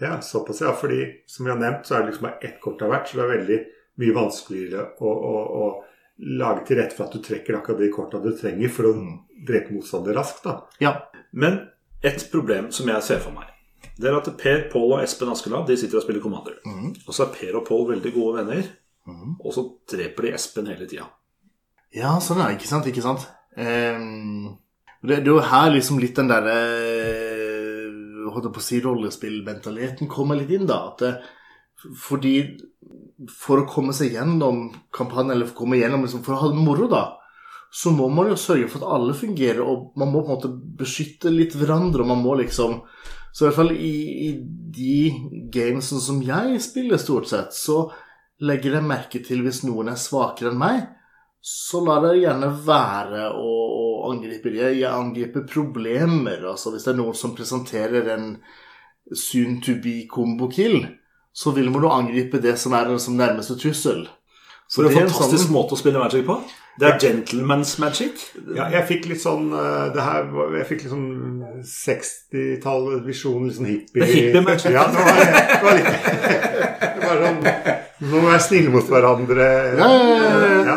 [0.04, 0.74] Ja, såpass, ja.
[0.76, 3.08] Fordi som vi har nevnt, så er det liksom bare ett kort av hvert.
[3.08, 3.58] Så det er veldig
[4.02, 8.20] mye vanskeligere å, å, å lage til rette for at du trekker akkurat de korta
[8.22, 8.94] du trenger for å
[9.48, 10.44] drepe motstander raskt.
[10.46, 10.60] da.
[10.82, 10.94] Ja.
[11.32, 11.60] Men
[12.04, 13.50] et problem som jeg ser for meg,
[13.98, 16.56] det er at Per, Pål og Espen Askeladd de sitter og spiller Commander.
[17.06, 18.72] Og så er Per og Pål veldig gode venner,
[19.38, 21.06] og så dreper de Espen hele tida.
[21.94, 22.58] Ja, sånn er det.
[22.58, 22.88] Ikke sant?
[22.90, 23.26] Ikke sant?
[23.54, 24.56] Um,
[25.04, 26.56] det, det er jo her liksom litt den derre
[28.34, 30.80] Holdt jeg på å si rollespillmentaliteten kommer litt inn, da.
[30.90, 31.14] At det,
[32.00, 32.36] fordi
[33.30, 36.50] For å komme seg gjennom kampanjen, eller for å komme gjennom liksom, For å ha
[36.52, 37.04] det moro, da,
[37.74, 40.50] så må man jo sørge for at alle fungerer, og man må på en måte
[40.78, 42.82] beskytte litt hverandre, og man må liksom
[43.34, 43.94] Så i hvert fall i,
[44.28, 44.28] i
[44.74, 47.88] de gamesene som jeg spiller, stort sett, så
[48.44, 50.84] legger jeg merke til hvis noen er svakere enn meg
[51.44, 53.50] så lar det gjerne være å,
[54.04, 54.72] å Jeg, det.
[54.80, 56.44] Jeg angriper problemer.
[56.50, 58.36] Altså hvis det er noen som presenterer en
[59.12, 60.86] soon to be combo kill,
[61.34, 64.06] så vil man jo angripe det som er den som nærmeste trussel.
[64.72, 66.38] For det er en fantastisk sånn- måte å spille magic på.
[66.80, 68.22] Det er gentleman's magic.
[68.56, 70.24] Ja, jeg fikk litt sånn eh, det her,
[70.56, 74.72] Jeg fikk litt sånn 60-tallet visjon, litt sånn hippie Det er hippie magic.
[74.74, 75.20] Ja, det var,
[75.52, 75.92] det var litt
[76.96, 79.46] Det var sånn Nå må vi være snille mot hverandre.
[79.78, 80.64] Ja, ja, ja, ja.
[80.66, 80.76] Ja.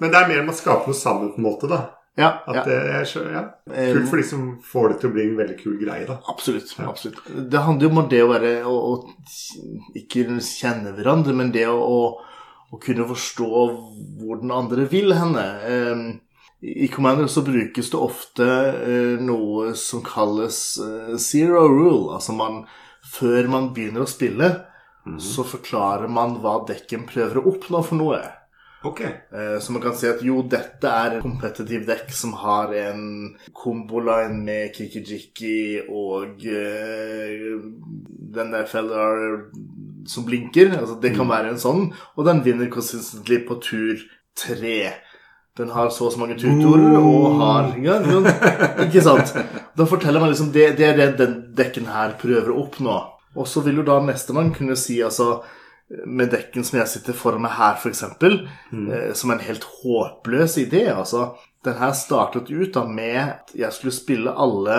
[0.00, 1.70] Men det er mer om å skape noe sammen, på en måte.
[1.70, 1.80] da
[2.18, 2.62] Ja, At ja.
[2.66, 3.42] det er så, ja.
[3.72, 6.06] Eh, Kult for de som får det til å bli en veldig kul greie.
[6.08, 6.72] da Absolutt.
[6.82, 7.20] absolutt.
[7.26, 11.78] Det handler jo om det å være å, å ikke kjenne hverandre, men det å,
[11.78, 13.50] å, kunne forstå
[14.20, 15.46] hvor den andre vil henne.
[15.70, 16.02] Eh,
[16.84, 22.16] I Commander så brukes det ofte eh, noe som kalles eh, zero rule.
[22.18, 22.64] Altså man
[23.10, 24.50] Før man begynner å spille,
[25.18, 28.20] så forklarer man hva dekken prøver å oppnå for noe.
[28.84, 29.00] Ok.
[29.00, 33.02] Eh, Så man kan si at jo, dette er en kompetitiv dekk som har en
[33.52, 37.60] komboline med kikijiki og uh,
[38.38, 39.50] den der feller
[40.08, 40.72] som blinker.
[40.78, 44.00] Altså, det kan være en sånn, og den vinner consistently på tur
[44.38, 44.94] tre.
[45.58, 48.20] Den har så og så mange tutorer og har ja, ja,
[48.86, 49.34] Ikke sant?
[49.76, 53.00] Da forteller man liksom det, det er det den dekken her prøver å oppnå.
[53.36, 55.42] Og så vil jo da nestemann kunne si altså
[56.06, 60.86] med dekken som jeg sitter foran meg her, f.eks., eh, som en helt håpløs idé.
[60.94, 61.32] Altså,
[61.66, 64.78] den her startet ut da med at jeg skulle spille alle,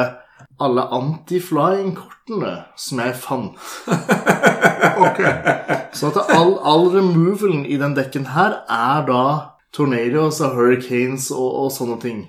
[0.61, 3.59] alle anti-flying-kortene som jeg fant.
[5.07, 5.35] okay.
[5.93, 9.23] Så at all, all removalen i den dekken her er da
[9.75, 12.25] tornadoes og hurricanes og, og sånne ting.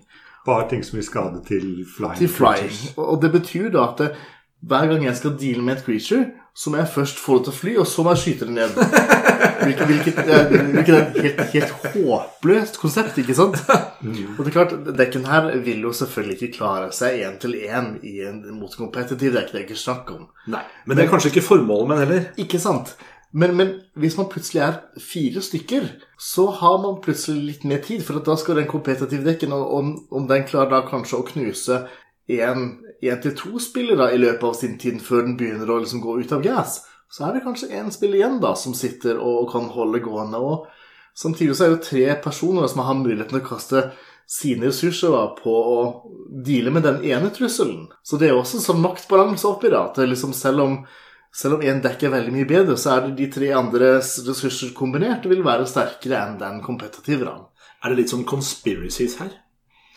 [0.47, 2.19] Bare ting som gir skade til flying.
[2.19, 2.79] Til flying.
[2.97, 4.15] Og og det betyr da at det,
[4.67, 7.53] hver gang jeg skal deale med et creature, så må jeg først få det til
[7.53, 8.75] å fly, og så må jeg skyte det ned.
[9.63, 10.19] Hvilket, hvilket,
[10.75, 13.57] hvilket er et helt, helt håpløst konsept, ikke sant?
[13.63, 17.95] Og det er klart, dekken her vil jo selvfølgelig ikke klare seg én til én
[18.05, 19.33] i en motkompetitiv.
[19.33, 20.29] Det er ikke Det jeg ikke snakk om.
[20.53, 22.29] Nei, Men det er kanskje ikke formålet med den heller.
[22.45, 22.97] Ikke sant?
[23.33, 25.89] Men, men hvis man plutselig er fire stykker,
[26.21, 28.03] så har man plutselig litt mer tid.
[28.05, 31.85] For da skal den kompetitive dekken, og om, om den klarer da kanskje å knuse
[32.29, 36.21] én til to spillere i løpet av sin tid før den begynner å liksom gå
[36.23, 36.81] ut av gas,
[37.13, 40.39] så er det kanskje én spiller igjen da som sitter og kan holde gående.
[40.39, 40.69] og
[41.19, 43.83] Samtidig så er det tre personer som har muligheten til å kaste
[44.33, 45.79] sine ressurser da, på å
[46.47, 47.91] deale med den ene trusselen.
[48.07, 49.83] Så det er også en sånn maktbalanse oppi det.
[49.83, 50.79] At liksom selv om
[51.33, 54.75] selv om én dekk er veldig mye bedre, så er det de tre andres ressurser
[54.77, 57.33] kombinert vil være sterkere enn den kompetitive.
[57.81, 59.33] Er det litt sånn conspiracies her?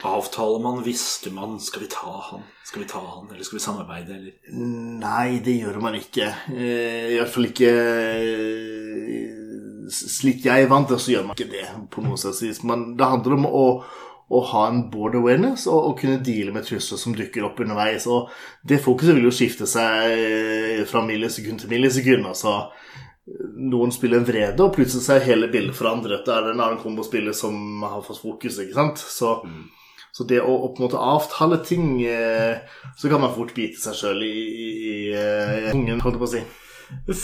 [0.06, 3.64] Avtaler man, visste man, skal vi ta han, skal vi ta han, eller skal vi
[3.64, 4.34] samarbeide, eller
[5.02, 6.30] Nei, det gjør man ikke.
[6.54, 9.46] Eh, I hvert fall ikke eh,
[9.92, 11.68] slik jeg er vant til, så gjør man ikke det.
[11.94, 12.64] på noe vis.
[12.68, 13.66] Men det handler om å,
[14.30, 18.08] å ha en board awareness og, og kunne deale med trusler som dukker opp underveis.
[18.12, 18.30] Og
[18.68, 22.30] det fokuset vil jo skifte seg eh, fra millisekund til millisekund.
[22.34, 22.60] altså
[23.58, 26.26] noen spiller en vrede, og plutselig er hele bildet forandret.
[26.28, 28.60] Da er det en annen kombospiller som har fått fokus.
[28.62, 29.02] ikke sant?
[29.02, 29.40] Så,
[30.16, 32.62] så det å, å på en måte avtale ting eh,
[32.96, 36.30] Så kan man fort bite seg sjøl i, i, i eh, tungen, holdt jeg på
[36.30, 36.44] å si.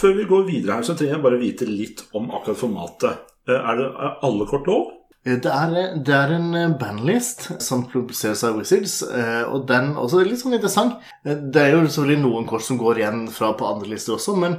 [0.01, 3.21] Før vi går videre her, så trenger jeg bare vite litt om akkurat formatet.
[3.47, 4.89] Eh, Er det er alle kort lov?
[5.23, 10.31] Det er, det er en bandlist som publiseres av Wizards, eh, og den også er
[10.31, 10.95] litt sånn interessant.
[11.23, 14.57] Det er jo selvfølgelig noen kort som går igjen fra på andre lister også, men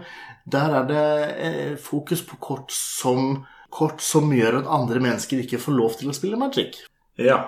[0.54, 3.42] der er det fokus på kort som,
[3.74, 6.78] kort som gjør at andre mennesker ikke får lov til å spille Magic.
[7.18, 7.42] Ja.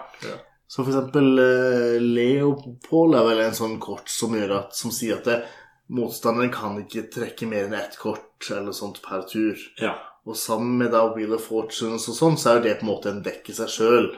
[0.75, 5.21] Så for eksempel eh, Leopold er vel en sånn kort som, gjør at, som sier
[5.21, 5.37] at det,
[5.95, 9.61] motstanderen kan ikke trekke mer enn ett kort eller sånt per tur.
[9.79, 9.95] Ja.
[10.27, 12.91] Og sammen med da Wheel of Fortunes og sånn, så er jo det på en
[12.91, 14.11] måte en dekk i seg sjøl.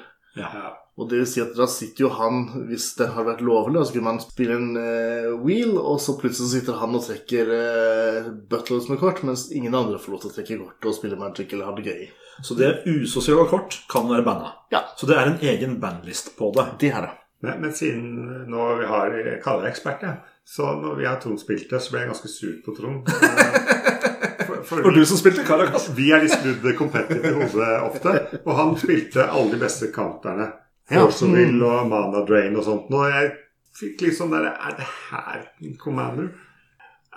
[0.62, 0.72] ja.
[0.96, 3.92] Og det vil si at da sitter jo han, hvis det har vært lovlig, så
[3.92, 8.88] kunne man spille en uh, wheel, og så plutselig sitter han og trekker uh, buttloads
[8.88, 11.68] med kort, mens ingen andre får lov til å trekke kort og spille Magic eller
[11.68, 12.06] ha det gøy.
[12.42, 14.52] Så det usosiale kort kan være banna.
[14.72, 14.82] Ja.
[14.96, 16.66] Så det er en egen bandlist på det.
[16.80, 17.12] Det er det.
[17.44, 20.16] Men, men siden nå vi har jeg kaller deg ekspert, ja.
[20.46, 23.08] Så når vi har Trond spilt det, så ble jeg ganske sur på Trond.
[23.10, 25.88] Eh, For, for du som spilte Caracas.
[25.98, 28.14] vi er litt skrudd competitive i hodet ofte.
[28.44, 30.52] Og han spilte alle de beste counterne.
[30.90, 31.02] Ja.
[31.02, 31.34] Force of
[31.66, 32.92] og Mana Drain og sånt.
[32.94, 33.32] Og jeg
[33.76, 35.48] fikk liksom der Er det her
[35.82, 36.28] Commander?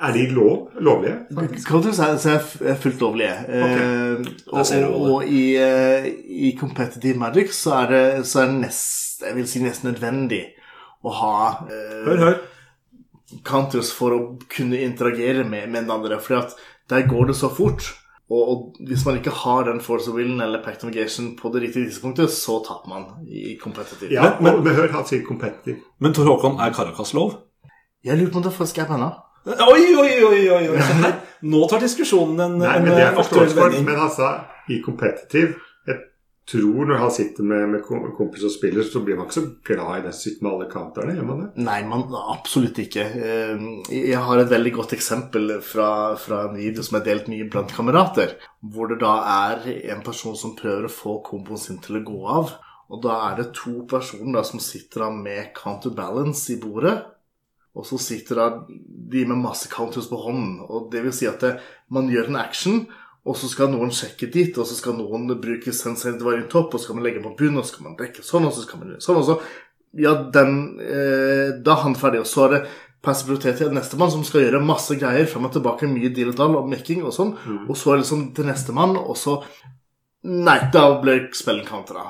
[0.02, 1.16] Er de lov, lovlige?
[1.36, 1.68] faktisk?
[1.68, 3.34] Counters er, så er er fullt lovlige.
[3.48, 4.62] Eh, og,
[4.94, 6.06] og, og i, eh,
[6.50, 10.40] i competitive magic så er det, så er det nest, jeg vil si nesten nødvendig
[11.04, 11.34] å ha
[11.68, 12.40] eh, Hør, hør.
[13.46, 14.22] counters for å
[14.56, 16.20] kunne interagere med, med den andre.
[16.24, 16.48] For
[16.90, 17.92] der går det så fort.
[18.30, 21.50] Og, og hvis man ikke har den force of willen eller pact of Gation på
[21.54, 24.12] det riktige tidspunktet, så taper man i competitive.
[24.14, 25.80] Ja, Men- men, men hør, han sier competitive.
[26.00, 27.34] Men Tor Håkon, er Caracas lov?
[28.06, 29.10] Jeg lurer på om det faktisk er banna.
[29.48, 31.14] Oi, oi, oi, oi, oi.
[31.50, 33.76] Nå tar diskusjonen en, Nei, men det er forståelse for.
[33.88, 34.30] Men han sa
[34.70, 35.56] i competitive
[35.88, 35.98] Jeg
[36.50, 37.84] tror når han sitter med, med
[38.18, 41.14] kompis og spiller, så blir man ikke så glad i det sitt med alle counterne,
[41.14, 41.50] gjør man det?
[41.62, 43.06] Nei, man, absolutt ikke.
[43.06, 47.46] Eh, Jeg har et veldig godt eksempel fra, fra en video som er delt mye
[47.54, 48.34] blant kamerater,
[48.66, 52.20] hvor det da er en person som prøver å få komboen sin til å gå
[52.40, 52.56] av.
[52.90, 56.98] Og da er det to personer da som sitter da med counterbalance i bordet.
[57.78, 60.58] Og så sitter da de med masse counters på hånden.
[60.66, 61.54] Og det vil si at det,
[61.94, 62.84] man gjør en action,
[63.30, 66.80] og så skal noen sjekke dit, og så skal noen bruke sensei divine topp, og
[66.80, 68.82] så skal man legge på bunn, og så skal man dekke sånn, og så skal
[68.82, 69.42] man gjøre sånn, og så
[69.98, 72.60] Ja, den eh, Da er han ferdig, og så er det
[73.02, 76.58] passivitet til nestemann som skal gjøre masse greier frem og tilbake, mye deal og dall
[76.60, 77.32] og mekking og sånn,
[77.66, 79.40] og så er det liksom til nestemann, og så
[80.20, 82.02] Nei, da ble spillet countera.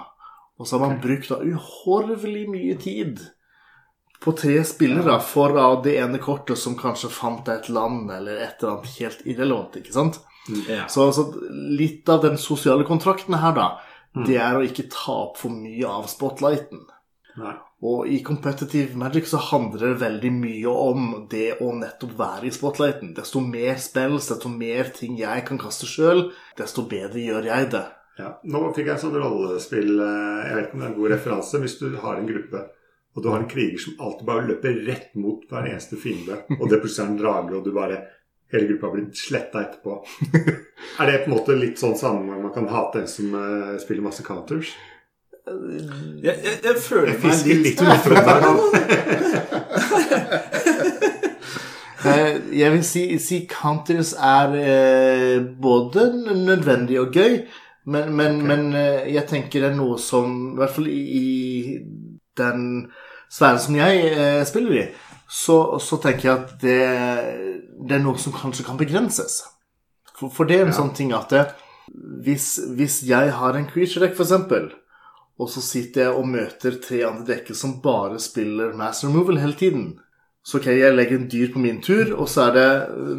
[0.57, 3.19] Og så har man brukt da uhorvelig mye tid
[4.19, 8.59] på tre spillere for da det ene kortet som kanskje fant et land eller et
[8.59, 10.19] eller annet helt irrelevant, ikke sant?
[10.67, 10.87] Ja.
[10.91, 13.67] Så, så litt av den sosiale kontrakten her, da,
[14.27, 16.87] det er å ikke ta opp for mye av spotlighten.
[17.39, 17.55] Nei.
[17.85, 22.51] Og i competitive magic så handler det veldig mye om det å nettopp være i
[22.51, 23.13] spotlighten.
[23.15, 26.25] Desto mer spills, desto mer ting jeg kan kaste sjøl,
[26.59, 27.85] desto bedre gjør jeg det.
[28.19, 28.33] Ja.
[28.51, 31.11] Nå fikk jeg en sånn rollespill eh, Jeg vet ikke om det er en god
[31.13, 31.61] referanse.
[31.63, 32.65] Hvis du har en gruppe,
[33.15, 36.69] og du har en kriger som alltid bare løper rett mot hver eneste fiende, og
[36.69, 37.97] det plutselig er en drage, og du bare
[38.49, 39.93] Hele gruppa blir sletta etterpå.
[41.03, 44.01] er det på en måte litt sånn sammenheng man kan hate en som uh, spiller
[44.01, 44.71] masse counters?
[45.45, 45.85] Jeg,
[46.23, 46.33] jeg,
[46.65, 47.77] jeg føler Jeg meg litt litt.
[51.99, 56.05] Eh, Jeg vil si, si counters er eh, både
[56.47, 57.41] nødvendig og gøy,
[57.91, 61.27] men, men, men eh, jeg tenker det er noe som I hvert fall i, i
[62.39, 62.65] den
[63.29, 64.87] sfæren som jeg eh, spiller i,
[65.29, 66.79] så, så tenker jeg at det,
[67.85, 69.43] det er noe som kanskje kan begrenses.
[70.17, 70.79] For, for det er en Ja.
[70.81, 71.45] sånn ting at det,
[72.25, 74.71] hvis, hvis jeg har en creature deck, eksempel,
[75.39, 79.55] og så sitter jeg og møter tre andre dekker som bare spiller mass removal hele
[79.55, 79.85] tiden.
[80.43, 82.67] Så ok, jeg legger en dyr på min tur, og så er det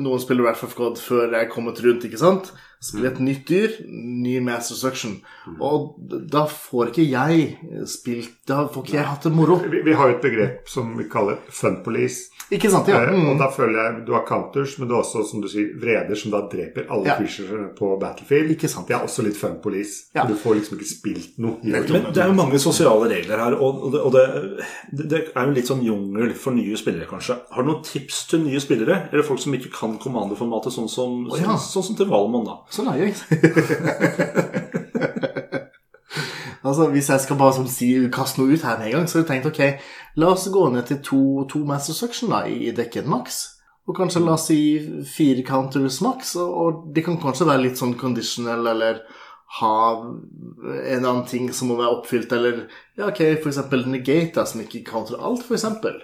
[0.02, 2.50] noen spiller Wrath of God før jeg er kommet rundt, ikke sant?
[2.80, 5.18] Spiller et nytt dyr, ny mass destruction.
[5.60, 5.98] Og
[6.32, 9.58] da får ikke jeg spilt Da får ikke jeg hatt det moro.
[9.68, 12.30] Vi, vi har jo et begrep som vi kaller fun police.
[12.50, 12.88] Ikke sant?
[12.90, 13.02] Ja.
[13.12, 13.28] Mm.
[13.34, 16.18] Og da føler jeg du har counters, men du har også, som du sier, vreder
[16.18, 17.18] som da dreper alle Ja.
[17.20, 18.54] creaturene på battlefield.
[18.56, 18.88] Ikke sant.
[18.88, 20.08] Det er også litt fun police.
[20.16, 20.24] Ja.
[20.24, 21.60] Du får liksom ikke spilt noe.
[21.62, 25.20] i Men det er jo mange sosiale regler her, og, og, det, og det, det
[25.36, 27.36] er jo litt sånn jungel for nye spillere, kanskje.
[27.52, 29.02] Har du noen tips til nye spillere?
[29.12, 31.52] Eller folk som ikke kan kommandoformatet, sånn som, oh, ja.
[31.52, 32.58] sånn, sånn som til Valmon, da?
[32.70, 33.14] Sånn er jeg.
[36.66, 39.18] altså, Hvis jeg skal bare sånn si, kaste noe ut her med en gang, så
[39.18, 39.62] har jeg tenkt ok,
[40.22, 43.40] la oss gå ned til to, to master suction da, i dekken maks.
[43.88, 44.60] Og kanskje la oss si
[45.08, 46.36] fire counters maks.
[46.38, 49.02] Og, og det kan kanskje være litt sånn conditional, eller
[49.58, 54.62] ha en annen ting som må være oppfylt, eller ja, ok, eksempel negate, da, som
[54.62, 55.98] ikke counter alt, for eksempel.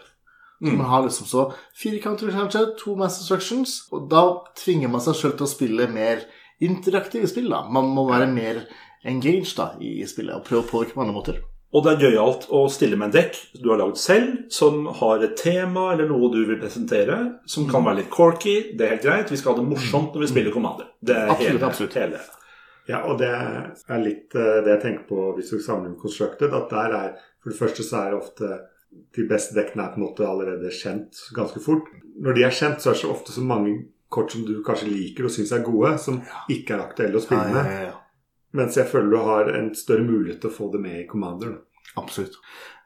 [0.59, 4.25] Man har liksom så fire counters kanskje, to mass instructions, og da
[4.57, 6.25] tvinger man seg selv til å spille mer
[6.61, 7.51] interaktive spill.
[7.53, 7.64] da.
[7.73, 8.62] Man må være mer
[9.07, 11.42] engaged da, i spillet og prøve å påvirke på andre måter.
[11.77, 15.25] Og det er gøyalt å stille med en dekk du har laget selv, som har
[15.27, 17.16] et tema eller noe du vil presentere,
[17.51, 18.55] som kan være litt corky.
[18.79, 19.33] Det er helt greit.
[19.35, 20.88] Vi skal ha det morsomt når vi spiller Commander.
[21.05, 21.99] Det er Absolutt, hele, absolutt.
[22.01, 22.23] hele.
[22.87, 26.55] Ja, og det er litt eh, det jeg tenker på hvis du sammenligner Constructed.
[26.55, 28.53] At der er For det første så er det ofte
[29.19, 31.90] de beste dekkene er på en måte allerede kjent ganske fort.
[32.23, 33.75] Når de er kjent, så er det så ofte så mange
[34.12, 36.21] kort som du kanskje liker og syns er gode, som
[36.53, 37.73] ikke er aktuelle å spille Ja, ja, med.
[37.73, 37.97] ja, ja.
[38.57, 41.57] Mens jeg føler du har en større mulighet til å få det med i Commander.
[42.01, 42.38] Absolutt.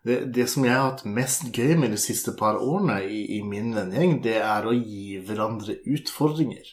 [0.03, 3.43] Det, det som jeg har hatt mest gøy med de siste par årene i, i
[3.47, 6.73] min vennegjeng, det er å gi hverandre utfordringer.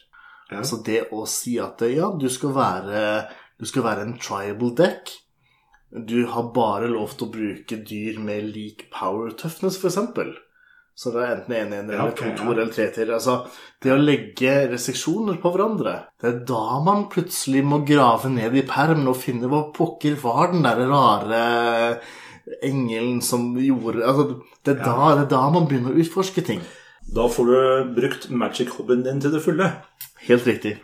[0.50, 3.02] Altså det å si at ja, du skal være,
[3.60, 5.12] du skal være en tribal deck.
[5.92, 10.00] Du har bare lov til å bruke dyr med lik power toughness, f.eks.
[10.98, 12.36] Så det er enten en en Ja, eller ok, to ja.
[12.40, 13.12] to eller tre til.
[13.14, 13.36] Altså,
[13.82, 18.64] det å legge restriksjoner på hverandre, det er da man plutselig må grave ned i
[18.66, 21.42] permen og finne hva pokker var den der rare
[22.64, 26.64] engelen som gjorde altså, det, er da, det er da man begynner å utforske ting.
[27.14, 29.70] Da får du brukt magic-hobbyen din til det fulle.
[30.26, 30.80] Helt riktig.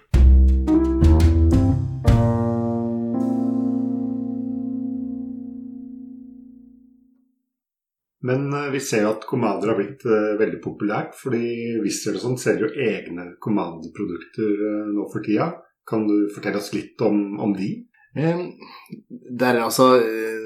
[8.25, 12.23] Men eh, vi ser jo at Commander har blitt eh, veldig populært, fordi Wizard og
[12.23, 15.51] sånn selger jo egne Commander-produkter eh, nå for tida.
[15.85, 17.75] Kan du fortelle oss litt om, om de?
[18.15, 19.89] Det er altså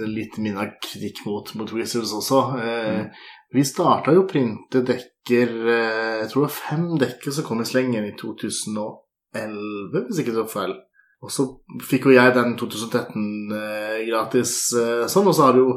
[0.09, 2.39] litt min kritikk mot, mot Wizards også.
[2.57, 3.11] Mm.
[3.53, 7.69] Vi starta jo å printe dekker Jeg tror det var fem dekker som kom i
[7.69, 10.75] slengen i 2011, hvis ikke det var feil.
[11.21, 11.47] Og så
[11.85, 13.29] fikk jo jeg den 2013
[13.61, 15.77] eh, gratis sånn, og så har det jo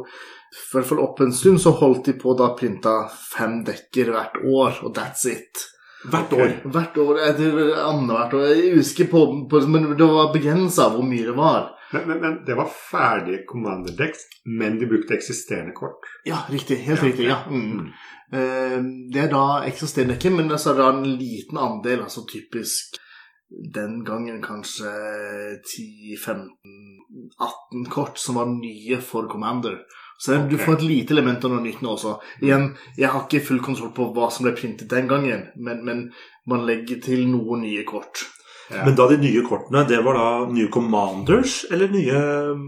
[0.51, 4.35] i hvert fall opp en stund så holdt de på da printa fem dekker hvert
[4.43, 5.67] år, og that's it.
[6.11, 6.51] Hvert år.
[6.73, 9.19] Hvert år, annethvert år, jeg husker på,
[9.51, 11.69] på men det var begrensa hvor mye det var.
[11.93, 15.99] Men, men, men det var ferdige Commander Decks, men de brukte eksisterende kort.
[16.25, 16.77] Ja, riktig.
[16.87, 17.25] Helt Ja, riktig.
[17.27, 17.37] ja.
[17.51, 17.87] Mm.
[18.31, 18.79] Eh,
[19.13, 22.95] Det er da eksisterende dekker, men så er det da en liten andel, altså typisk
[23.75, 24.87] den gangen kanskje
[25.67, 29.77] 10-15-18 kort som var nye for Commander.
[30.21, 32.19] Så du får et lite element av noe nytt nå også.
[32.45, 36.03] Igjen, jeg har ikke full kontroll på hva som ble printet den gangen, men, men
[36.45, 38.21] man legger til noen nye kort.
[38.71, 38.85] Ja.
[38.85, 42.19] Men da de nye kortene, det var da nye Commanders eller nye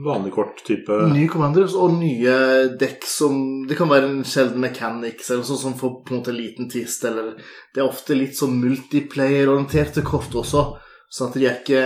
[0.04, 2.34] vanlige kort type Nye Commanders og nye
[2.80, 3.38] dekk som
[3.70, 6.68] Det kan være en sjelden mechanics eller sånn som får på en måte en liten
[6.72, 7.38] twist, eller
[7.72, 10.66] Det er ofte litt sånn multiplayer-orienterte kort også,
[11.08, 11.86] så at de er ikke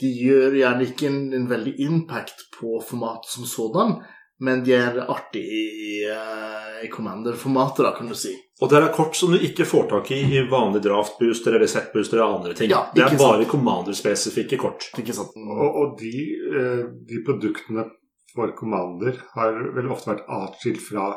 [0.00, 3.98] De gjør gjerne ikke en, en veldig impact på formatet som sådan,
[4.40, 8.34] men de er artige i, eh, i Commander-formatet, da, kan du si.
[8.60, 12.22] Og det er kort som du ikke får tak i i vanlig draftbooster eller setbooster
[12.22, 12.70] og andre ting.
[12.70, 14.90] Ja, det er bare Commander-spesifikke kort.
[14.98, 15.34] Ikke sant?
[15.36, 16.12] Og, og de,
[16.54, 17.86] eh, de produktene
[18.34, 21.08] for Commander har vel ofte vært atskilt fra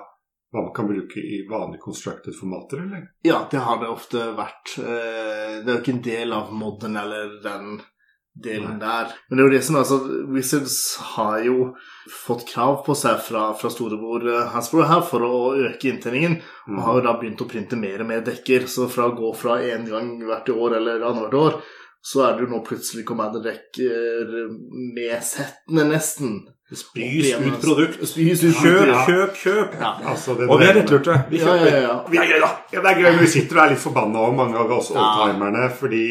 [0.51, 3.05] hva man kan bruke i vanlige constructed formater, eller?
[3.23, 4.73] Ja, det har det ofte vært.
[4.81, 7.81] Eh, Det er jo ikke en del av modden eller den
[8.33, 9.11] delen der.
[9.29, 9.97] Men det er jo det som er, altså,
[10.31, 10.77] Wizards
[11.15, 11.73] har jo
[12.25, 15.33] fått krav på seg fra, fra storebror eh, Hasbro her for å
[15.67, 16.39] øke inntjeningen,
[16.71, 18.67] og har jo da begynt å printe mer og mer dekker.
[18.71, 21.61] Så fra å gå fra én gang hvert år eller annethvert år,
[22.01, 24.31] så er det jo nå plutselig Commander-dekker
[24.95, 26.39] med settene, nesten.
[26.71, 27.99] Spys ut produkt.
[28.07, 29.73] Spys ut Kjøp, kjøp, kjøp.
[29.81, 29.89] Ja.
[30.07, 31.17] Altså, det Og vi er lettlurte.
[31.29, 31.95] Vi Ja, ja, ja.
[32.07, 32.51] Vi er gøy, da!
[32.71, 34.89] Ja, det er gøy, men vi sitter og er litt forbanna over mange av oss
[34.95, 35.03] Ja.
[35.03, 36.05] oldtimerne, fordi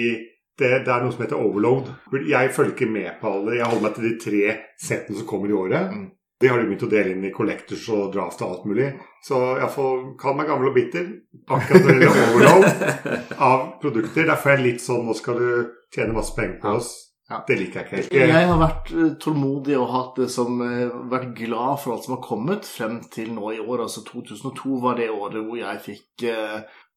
[0.61, 1.91] det, det er noe som heter overload.
[2.29, 3.59] Jeg følger ikke med på alle.
[3.59, 5.93] Jeg holder meg til de tre settene som kommer i året.
[5.95, 6.09] Mm.
[6.41, 8.89] De har de begynt å dele inn i collectors og draft og alt mulig.
[9.25, 11.11] Så iallfall kall meg gammel og bitter.
[11.53, 14.25] Akkurat når det gjelder overload av produkter.
[14.31, 15.51] Derfor er jeg litt sånn Nå skal du
[15.93, 16.95] tjene masse penger på oss.
[17.31, 17.43] Ja.
[17.47, 18.15] Det liker jeg ikke helt.
[18.17, 22.17] Jeg har vært eh, tålmodig og hatt det som eh, vært glad for alt som
[22.17, 23.85] har kommet frem til nå i år.
[23.85, 26.25] Altså 2002 var det året hvor jeg fikk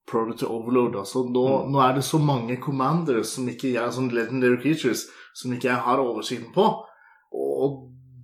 [0.09, 0.97] Product Overload.
[0.99, 5.53] Altså nå, nå er det så mange commanders som ikke jeg, som legendary creatures som
[5.53, 6.67] ikke jeg har oversikten på.
[7.33, 7.79] Og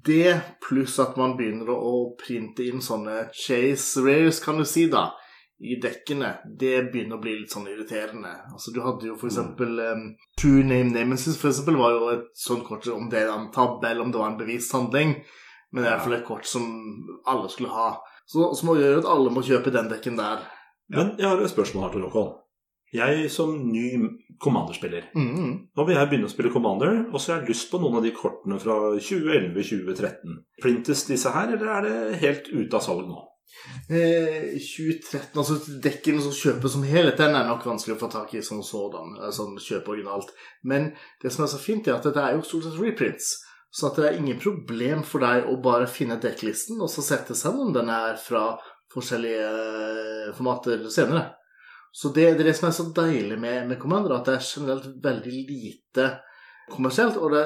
[0.06, 5.10] det pluss at man begynner å printe inn sånne chase rares, kan du si, da,
[5.60, 8.32] i dekkene, det begynner å bli litt sånn irriterende.
[8.54, 10.06] Altså Du hadde jo for eksempel um,
[10.40, 13.90] True Name Nemesis, for eksempel, var jo et sånt kort om det er en tabbe
[13.90, 15.18] eller om det var en bevist handling.
[15.72, 16.70] Men det er i hvert fall et kort som
[17.28, 17.90] alle skulle ha.
[18.30, 20.48] Så, som gjør at alle må kjøpe den dekken der.
[20.90, 22.36] Men jeg har et spørsmål her til Håkon.
[22.94, 23.92] Jeg som ny
[24.42, 25.70] Commander-spiller Mm.
[25.78, 28.04] Nå vil jeg begynne å spille Commander, og så har jeg lyst på noen av
[28.04, 30.40] de kortene fra 2011-2013.
[30.62, 33.20] Printes disse her, eller er det helt ute av salg nå?
[33.90, 38.34] Eh, 2013, altså dekken som kjøpes som helhet, den er nok vanskelig å få tak
[38.34, 39.18] i som sådan.
[39.36, 40.34] Sånn kjøpe originalt.
[40.64, 43.36] Men det som er så fint, er at dette er jo stort sett reprints.
[43.70, 47.36] Så at det er ingen problem for deg å bare finne dekklisten og så sette
[47.38, 48.56] sammen den er fra
[48.94, 51.28] forskjellige eh, formater senere.
[51.92, 54.46] Så det, det er det som er så deilig med, med Commander, at det er
[54.46, 56.10] generelt veldig lite
[56.70, 57.18] kommersielt.
[57.18, 57.46] Og det,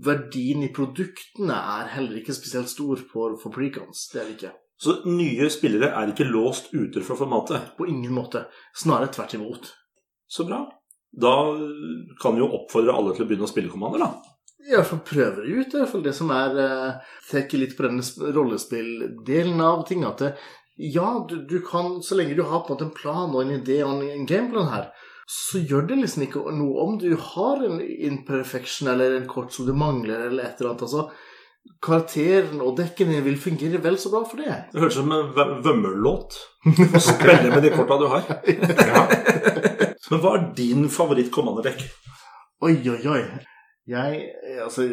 [0.00, 4.08] verdien i produktene er heller ikke spesielt stor for, for precons.
[4.12, 4.52] Det er det ikke.
[4.80, 7.74] Så nye spillere er ikke låst ute fra formatet.
[7.76, 8.46] På ingen måte.
[8.80, 9.70] Snarere tvert imot.
[10.30, 10.62] Så bra.
[11.10, 11.34] Da
[12.22, 14.36] kan vi jo oppfordre alle til å begynne å spille Commander, da.
[14.70, 15.66] I hvert fall prøver det ut.
[15.68, 19.60] Det er i hvert fall det som er eh, trekker litt på denne sp- rollespilldelen
[19.64, 20.04] av ting.
[20.06, 20.32] At det,
[20.80, 23.54] ja, du, du kan, så lenge du har på en måte en plan og en
[23.58, 24.86] idé og en, gameplan her,
[25.30, 29.68] så gjør det liksom ikke noe om du har en imperfection eller en kort som
[29.68, 30.86] du mangler, eller et eller annet.
[30.88, 31.10] altså
[31.84, 34.54] Karakteren og dekken vil fungere vel så bra for det.
[34.72, 36.38] Det høres ut som en v- vømmerlåt.
[36.64, 38.24] Du får spille med de korta du har.
[38.90, 39.04] Ja.
[40.10, 41.84] Men hva er din favoritt-Commander-dekk?
[42.66, 43.20] Oi, oi, oi.
[43.86, 44.24] Jeg
[44.64, 44.88] Altså,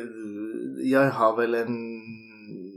[0.85, 1.79] jeg har vel en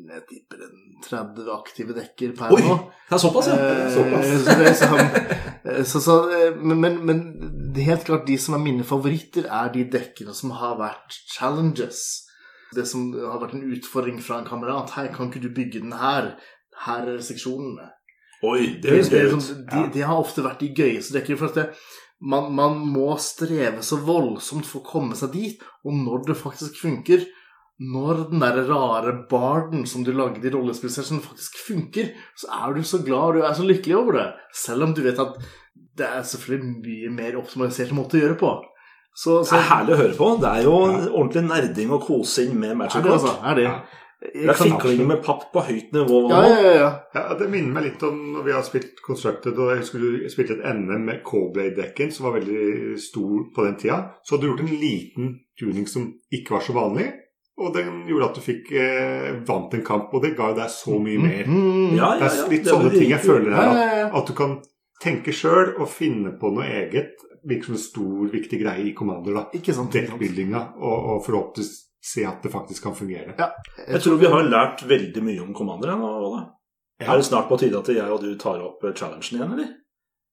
[0.09, 2.63] Jeg tipper en 30 aktive dekker per Oi!
[2.65, 2.77] nå.
[3.11, 3.57] Det er såpass, ja.
[3.59, 4.33] Eh, Såpass.
[4.45, 5.01] så det er sånn,
[5.65, 7.23] eh, så, så, eh, men, men, men
[7.83, 12.03] helt klart de som er mine favoritter, er de dekkene som har vært challenges.
[12.77, 14.93] Det som har vært en utfordring fra en kamerat.
[14.95, 16.37] Hei, kan ikke du bygge den her?
[16.85, 17.89] Her er seksjonene.
[18.47, 19.43] Oi, det høres gøy er ut.
[19.43, 21.37] sånn- de, de har ofte vært de gøyeste dekkene.
[21.41, 21.67] For at det,
[22.23, 25.67] man, man må streve så voldsomt for å komme seg dit.
[25.85, 27.27] Og når det faktisk funker,
[27.81, 32.83] når den der rare barden som du lagde i rollespillsession faktisk funker, så er du
[32.85, 34.27] så glad og du er så lykkelig over det.
[34.53, 35.39] Selv om du vet at
[35.97, 38.53] det er selvfølgelig mye mer optimalisert måte å gjøre på.
[39.17, 40.29] Så, Det er herlig å høre på.
[40.41, 43.33] Det er jo ordentlig nerding og kosing med er Magic det, altså.
[43.43, 43.65] Er det.
[43.67, 43.79] Ja.
[44.21, 46.19] Det er fikling med papp på høyt nivå.
[46.29, 46.89] Ja, ja, ja, ja.
[47.17, 50.27] Ja, Det minner meg litt om når vi har spilt Constructed, og jeg husker du
[50.29, 53.99] spilte et NM med Coldblade-dekken, som var veldig stor på den tida.
[54.21, 57.09] Så hadde du gjort en liten tuning som ikke var så vanlig,
[57.61, 60.71] og den gjorde at du fikk eh, vant en kamp, og det ga jo deg
[60.75, 61.45] så mye mer.
[61.47, 63.71] Mm, Ja, Det ja, Det er litt Det sånne ting jeg føler her.
[63.77, 64.07] ja, ja.
[64.09, 64.57] At, at du kan
[65.03, 67.17] tenke sjøl og finne på noe eget.
[67.45, 69.33] Virker som en stor, viktig greie i Commander.
[69.35, 69.45] da.
[69.57, 69.95] Ikke sant.
[69.95, 73.35] ikke og, og forhåpentligvis se at det faktisk kan fungere.
[73.39, 73.51] Ja.
[73.89, 76.47] Jeg tror vi har lært veldig mye om Commander nå,
[77.01, 77.13] Ja.
[77.15, 79.69] Er det snart på tide at jeg og du tar opp eh, challengen igjen, eller?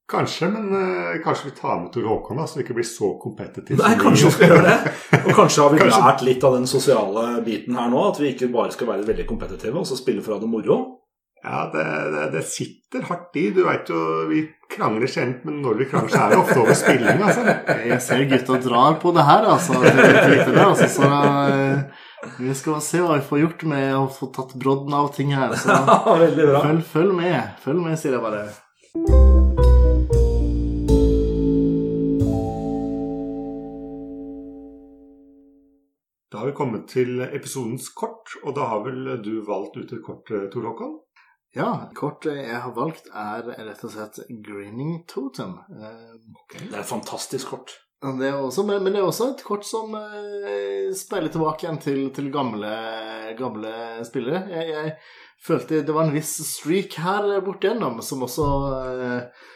[0.08, 3.10] Kanskje, men uh, kanskje vi tar med Tor Håkon, da, så vi ikke blir så
[3.20, 3.82] kompetitive.
[3.82, 4.92] Nei, kanskje vi skal gjøre det.
[5.20, 8.06] Og kanskje har vi Kanskje- lært litt av den sosiale biten her nå.
[8.14, 10.52] At vi ikke bare skal være veldig kompetitive og så spille for å ha det
[10.54, 10.78] moro.
[11.44, 11.84] Ja, det,
[12.14, 13.50] det, det sitter hardt i.
[13.56, 14.00] Du veit jo,
[14.32, 17.58] vi krangler sjelden, men når vi krangler, så er det ofte over spilling, altså.
[17.92, 19.82] Jeg ser gutta drar på det her, altså.
[19.84, 22.40] til altså så uh...
[22.40, 25.56] vi skal se hva vi får gjort med å få tatt brodden av ting her.
[25.60, 25.76] Så
[26.08, 27.60] følg, følg med.
[27.64, 28.48] Følg med, sier jeg bare.
[36.32, 40.04] Da har vi kommet til episodens kort, og da har vel du valgt ut et
[40.04, 40.98] kort, eh, Tor Håkon?
[41.56, 45.56] Ja, kortet jeg har valgt, er rett og slett Grinning Totem.
[45.72, 46.68] Okay.
[46.68, 47.78] Det er et fantastisk kort.
[48.04, 51.80] Det er også, men, men det er også et kort som eh, speiler tilbake igjen
[51.82, 52.74] til, til gamle,
[53.40, 53.72] gamle
[54.06, 54.44] spillere.
[54.52, 54.92] Jeg, jeg
[55.48, 58.46] følte det var en viss streak her borte gjennom, som også
[58.84, 59.48] eh,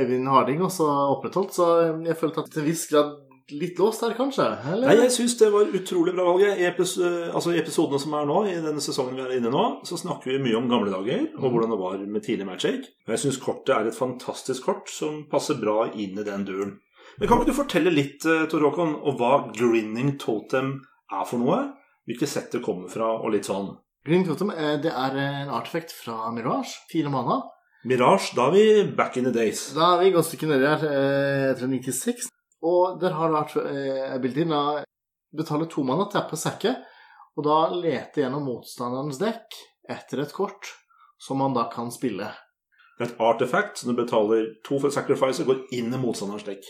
[0.00, 1.54] Øyvind Harding også opprettholdt.
[1.54, 1.68] Så
[2.08, 3.14] jeg følte at til en viss grad
[3.52, 4.46] litt låst her, kanskje?
[4.72, 4.88] Eller?
[4.88, 6.60] Nei, jeg syns det var utrolig bra valget.
[6.60, 9.98] I, epis altså, episodene som er nå, i denne sesongen vi er inne nå, så
[10.00, 12.88] snakker vi mye om gamle dager og hvordan det var med tidlig Magic.
[13.04, 16.76] Og jeg syns kortet er et fantastisk kort som passer bra inn i den duren.
[17.18, 20.80] Men Kan ikke du fortelle litt, eh, Tor Håkon, om hva Grinning Totem
[21.12, 21.60] er for noe?
[22.08, 23.70] Hvilke sett det kommer fra, og litt sånn.
[24.04, 26.80] Grinning Totem eh, det er en artefekt fra Mirage.
[26.90, 27.42] Fire mana.
[27.84, 28.66] Mirage, da er vi
[28.96, 29.68] back in the days.
[29.76, 32.33] Da er vi et godt stykke nedi her, eh, etter 96.
[32.64, 34.90] Og der har det vært eh, abilityen betaler
[35.34, 36.84] betale to mana, tappe sekket,
[37.34, 39.56] og da leter gjennom motstanderens dekk
[39.90, 40.70] etter et kort
[41.20, 42.30] som man da kan spille.
[42.94, 46.46] Det er et artefakt som du betaler to for sacrifice og går inn i motstanderens
[46.46, 46.68] dekk.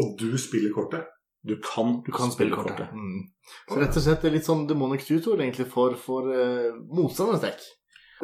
[0.00, 1.06] Og du spiller kortet?
[1.42, 2.90] Du kan, Du kan spille kortet.
[2.94, 3.22] Mm.
[3.68, 7.42] Så rett og slett det er litt sånn demonic tutor egentlig for, for uh, motstanderens
[7.42, 7.64] dekk.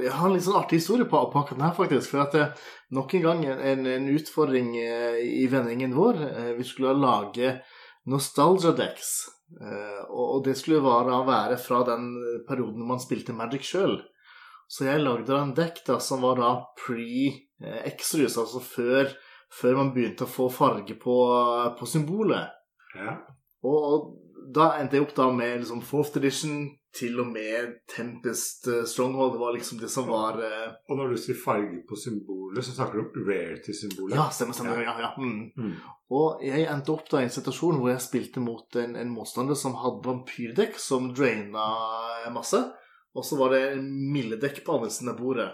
[0.03, 2.13] Jeg har en litt sånn artig historie på, på akkurat den her, faktisk.
[2.13, 2.45] For at det,
[2.95, 6.21] nok en gang en, en utfordring eh, i vendingen vår.
[6.29, 7.57] Eh, vi skulle lage
[8.09, 9.17] nostalgia decks.
[9.61, 12.13] Eh, og, og det skulle være, være fra den
[12.49, 13.99] perioden man spilte Magic sjøl.
[14.69, 19.09] Så jeg lagde en dekk da, som var da pre-Exodus, altså før,
[19.49, 21.17] før man begynte å få farge på,
[21.79, 22.53] på symbolet.
[22.93, 23.17] Ja.
[23.65, 24.11] Og
[24.55, 26.67] da endte jeg opp da med liksom fourth edition
[26.99, 29.37] til og med Tempest eh, Stronghold.
[29.37, 30.73] Det var liksom det som var uh...
[30.91, 34.17] Og når du sier farge på symbolet, så snakker du om rarity-symbolet?
[34.19, 34.83] Ja, stemmer, stemmer.
[34.83, 35.13] Ja, ja.
[35.21, 35.53] Mm.
[35.55, 35.77] Mm.
[36.19, 39.59] Og jeg endte opp da i en situasjon hvor jeg spilte mot en, en motstander
[39.59, 41.71] som hadde vampyrdekk som draina
[42.35, 42.61] masse.
[43.17, 45.49] Og så var det en mildedekk på andre siden av bordet.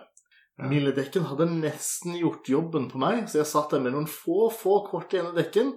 [0.58, 0.68] Ja.
[0.70, 4.84] Mildedekken hadde nesten gjort jobben på meg, så jeg satt der med noen få, få
[4.86, 5.72] kort i ene dekken.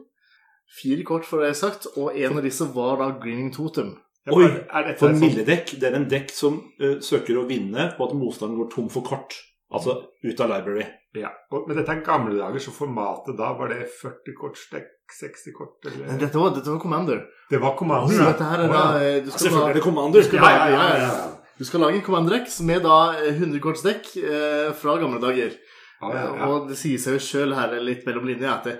[0.77, 3.95] Fire kort, for det jeg sagt, og en av disse var da Greening Totem.
[4.35, 7.91] Oi, er dette For en mildedekk, det er en dekk som uh, søker å vinne
[7.97, 9.37] på at motstanderen går tom for kort.
[9.71, 10.85] Altså ut av library.
[11.17, 11.29] Ja.
[11.51, 15.87] Og, men dette er gamle dager, så formatet da var det 40 kortsdekk, 60 kort,
[15.87, 17.23] eller Dette var, dette var Commander.
[17.51, 18.29] Det var Commander, Så ja.
[18.31, 19.01] dette her er da ja.
[19.01, 20.23] eh, du skal, Selvfølgelig er det Commander.
[20.27, 21.51] skal- Ja, ja, ja, ja, ja.
[21.57, 25.57] du skal lage en Commander-dekk med da eh, 100 kortsdekk eh, fra gamle dager.
[26.01, 26.47] Ja, ja, ja.
[26.51, 28.75] Og det sier seg jo sjøl her litt mellom linjene at det,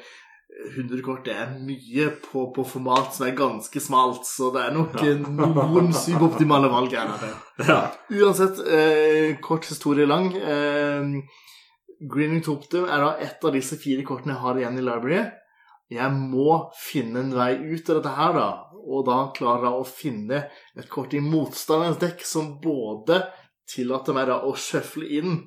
[0.58, 4.76] 100 kort det er mye på, på format som er ganske smalt, så det er
[4.76, 5.16] nok ja.
[5.22, 7.12] noen suboptimale valg her.
[7.14, 7.36] er.
[7.68, 7.80] Ja.
[8.14, 10.32] Uansett, eh, kort historie lang.
[10.36, 11.12] Eh,
[12.10, 15.22] Greening Toptum er da ett av disse fire kortene jeg har igjen i library.
[15.94, 18.48] Jeg må finne en vei ut av dette her, da.
[18.88, 20.42] Og da klarer jeg å finne
[20.78, 23.22] et kort i motstanderens dekk som både
[23.68, 25.42] tillater meg da å shuffle inn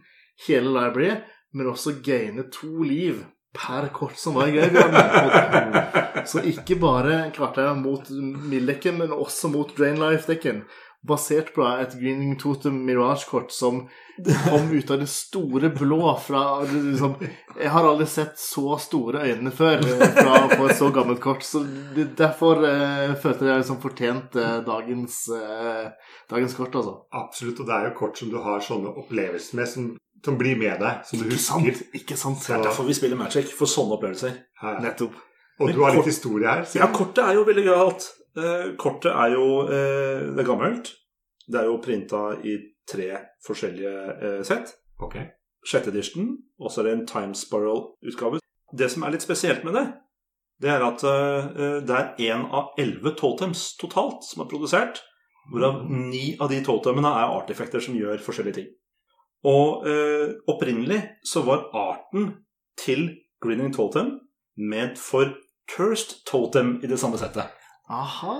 [0.46, 1.20] hele library,
[1.56, 3.22] men også gaine to liv
[3.52, 6.26] per kort som var i graveyarden.
[6.26, 10.64] Så ikke bare klarte jeg mot Mill-dekken, men også mot Drain Life-dekken.
[11.00, 13.86] Basert på et Greening Totem Mirage-kort som
[14.50, 17.14] kom ut av det store blå fra liksom,
[17.56, 21.46] Jeg har aldri sett så store øyne før fra, på et så gammelt kort.
[21.46, 21.64] Så
[21.96, 26.98] det, derfor eh, følte jeg liksom fortjent eh, dagens, eh, dagens kort, altså.
[27.16, 27.64] Absolutt.
[27.64, 29.90] Og det er jo kort som du har sånne opplevelser med, som,
[30.24, 31.46] som blir med deg, som du Ikke husker.
[31.52, 31.82] sant?
[31.94, 32.40] Ikke sant?
[32.46, 34.34] Det er derfor vi spiller Magic, for sånne opplevelser.
[34.62, 34.78] Ja.
[34.84, 35.14] Nettopp.
[35.60, 36.64] Og Men du har kort- litt historie her.
[36.64, 36.78] Så.
[36.80, 38.06] Ja, kortet er jo veldig gøyalt.
[38.36, 40.92] Eh, kortet er jo eh, Det er gammelt.
[41.50, 42.56] Det er jo printa i
[42.88, 43.08] tre
[43.46, 44.74] forskjellige eh, sett.
[45.00, 45.16] Ok.
[45.66, 48.38] Sjette edition, og så er det en Time Spiral-utgave.
[48.72, 49.86] Det som er litt spesielt med det,
[50.60, 55.00] det er at eh, det er én av elleve totems totalt som er produsert.
[55.50, 58.68] Hvorav ni av de totemene er arteffekter som gjør forskjellige ting.
[59.48, 62.34] Og eh, opprinnelig så var arten
[62.80, 63.06] til
[63.40, 64.18] Grinning Totem
[64.60, 65.30] ment for
[65.70, 67.48] Cursed Totem i det samme settet.
[67.90, 68.34] Aha,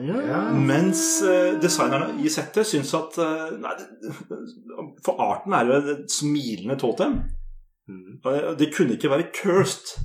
[0.00, 0.20] ja.
[0.24, 0.38] Ja.
[0.56, 3.74] Mens eh, designerne i settet syns at eh, Nei,
[5.04, 7.18] for arten er jo et smilende totem.
[7.90, 8.20] Mm.
[8.58, 9.96] Det kunne ikke være cursed.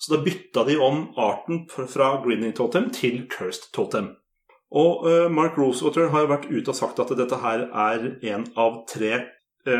[0.00, 4.10] Så da bytta de om arten fra- Grinning Totem til Cursed Totem.
[4.70, 8.04] Og eh, Mark Rosewater har jo vært ute og sagt at dette her er
[8.34, 9.16] en av tre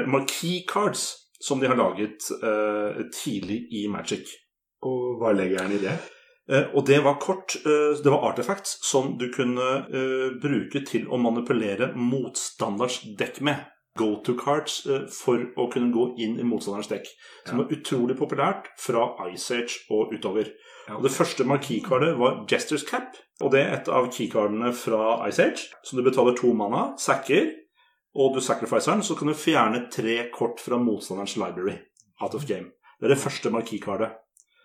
[0.06, 1.08] marquee cards
[1.40, 4.28] som de har laget eh, tidlig i Magic.
[4.84, 5.94] Og hva legger han i det?
[6.50, 11.06] Eh, og det var kort eh, Det var artifacts som du kunne eh, bruke til
[11.08, 13.66] å manipulere motstanders dekk med.
[13.98, 17.08] Go to cards eh, for å kunne gå inn i motstanderens dekk.
[17.46, 17.64] Som Ja.
[17.64, 20.52] var utrolig populært fra Ice Age og utover.
[20.88, 20.96] Ja.
[20.96, 23.16] Og Det første marquee-kardet var Jesters Cap.
[23.40, 25.68] Og det er et av keycardene fra Ice Age.
[25.84, 27.50] Som du betaler to mana, sacker,
[28.14, 31.76] og du sacrificer den, så kan du fjerne tre kort fra motstanderens library
[32.20, 32.70] out of game.
[33.00, 34.10] Det er det første marquee-kardet.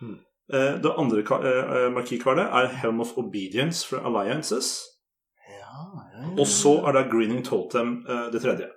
[0.02, 0.18] Hmm.
[0.54, 1.86] Eh, Det andre ka- eh,
[2.62, 4.80] er Helm of Obedience fra Alliances.
[5.50, 5.58] Ja,
[6.14, 6.40] ja, ja.
[6.40, 8.68] Og så er det Greening Totem eh, det tredje.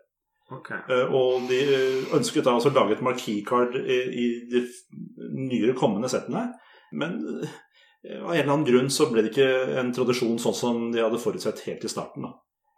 [0.50, 0.70] Ok.
[0.88, 4.62] Eh, Og de eh, ønsket da altså å lage et marquee-card i, i de
[5.48, 6.52] nyere kommende settene.
[6.92, 7.48] Men eh,
[8.22, 11.18] av en eller annen grunn så ble det ikke en tradisjon sånn som de hadde
[11.20, 12.22] forutsett helt i starten.
[12.22, 12.32] da.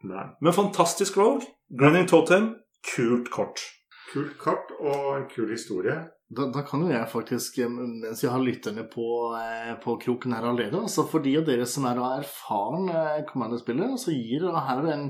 [0.08, 0.24] Nei.
[0.40, 1.44] Men fantastisk valg.
[1.68, 2.54] Greening Totem,
[2.94, 3.62] kult kort.
[4.10, 5.98] Kult kort og en kul historie.
[6.30, 9.06] Da, da kan jo jeg faktisk, eh, mens jeg har lytterne på,
[9.38, 13.98] eh, på kroken her allerede altså For de av dere som er erfaren eh, Commander-spillere,
[13.98, 15.08] så gir jeg her en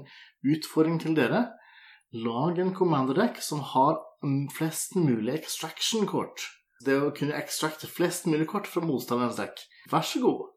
[0.55, 1.47] utfordring til dere.
[2.17, 4.01] Lag en Commander-dekk som har
[4.53, 6.43] flest mulig extraction-kort.
[6.85, 9.61] Det å kunne extracte flest mulig kort fra motstanderens dekk.
[9.93, 10.49] Vær så god.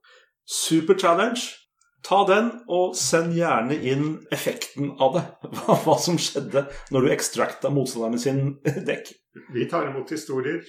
[0.48, 1.63] Super challenge.
[2.04, 5.24] Ta den, og send gjerne inn effekten av det.
[5.56, 8.58] Hva, hva som skjedde når du extracta motstanderne sin
[8.90, 9.14] dekk.
[9.56, 10.62] Vi tar imot historier.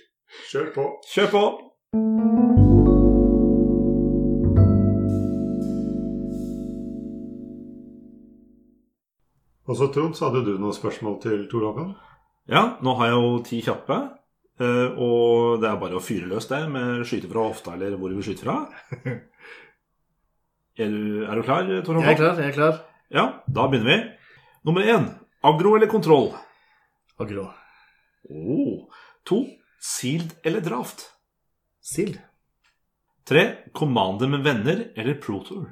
[0.50, 0.86] Kjør på.
[1.10, 1.44] Kjør på!
[9.64, 11.94] Og så Trond, så hadde du noen spørsmål til Tor Håkon?
[12.52, 13.96] Ja, nå har jeg jo ti kjappe.
[14.60, 18.12] eh, Og det er bare å fyre løs det med skyte fra hofta eller hvor
[18.12, 18.58] du vil skyte fra.
[20.76, 22.38] Er du, er du klar, Tor Jeg er klar.
[22.40, 22.78] jeg er klar.
[23.14, 23.98] Ja, da begynner vi.
[24.64, 25.06] Nummer én
[25.44, 26.32] agro eller kontroll?
[27.20, 27.50] Agro.
[28.30, 28.88] Oh.
[29.24, 29.44] To
[29.80, 31.10] sealed eller draft?
[31.80, 32.18] Sild.
[33.24, 33.44] Tre
[33.74, 35.68] commander med venner eller protour?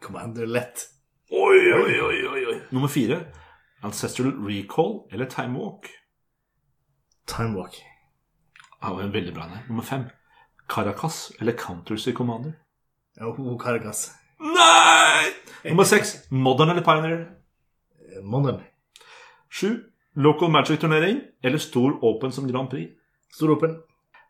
[0.00, 0.88] Commander lett.
[1.30, 2.60] Oi, oi, oi, oi, oi.
[2.70, 3.26] Nummer fire
[3.82, 5.90] ancestral recall eller time walk?
[7.26, 7.74] Timewalk.
[8.80, 9.46] Ja, det var veldig bra.
[9.50, 9.62] nei.
[9.68, 10.04] Nummer fem
[10.68, 12.52] Caracas eller Counters i Commander?
[13.20, 14.12] Oh, Cargas.
[14.40, 15.32] Nei!
[15.64, 17.26] Nummer seks Modern eller Pioneer?
[18.22, 18.60] Modern.
[19.50, 19.76] Sju
[20.16, 22.90] Local Magic-turnering eller stor Open som Grand Prix?
[23.32, 23.76] Stor åpen.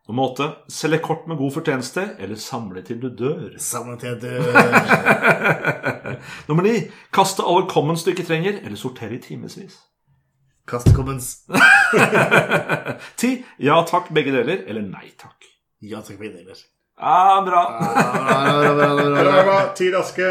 [0.07, 3.57] Nummer åtte Selge kort med god fortjeneste eller samle til du dør?
[3.59, 4.23] Samle til et
[6.47, 9.77] Nummer ni Kaste alle commons du ikke trenger, eller sortere i timevis.
[10.67, 11.45] Kastekommens.
[13.19, 13.29] Ti
[13.63, 15.45] Ja takk, begge deler, eller nei takk.
[15.81, 16.55] Ja takk, begge deler.
[16.99, 17.79] Ah, bra.
[17.79, 19.43] Bra, bra, bra, bra, Bra, bra.
[19.43, 19.73] bra.
[19.75, 20.29] Ti raske.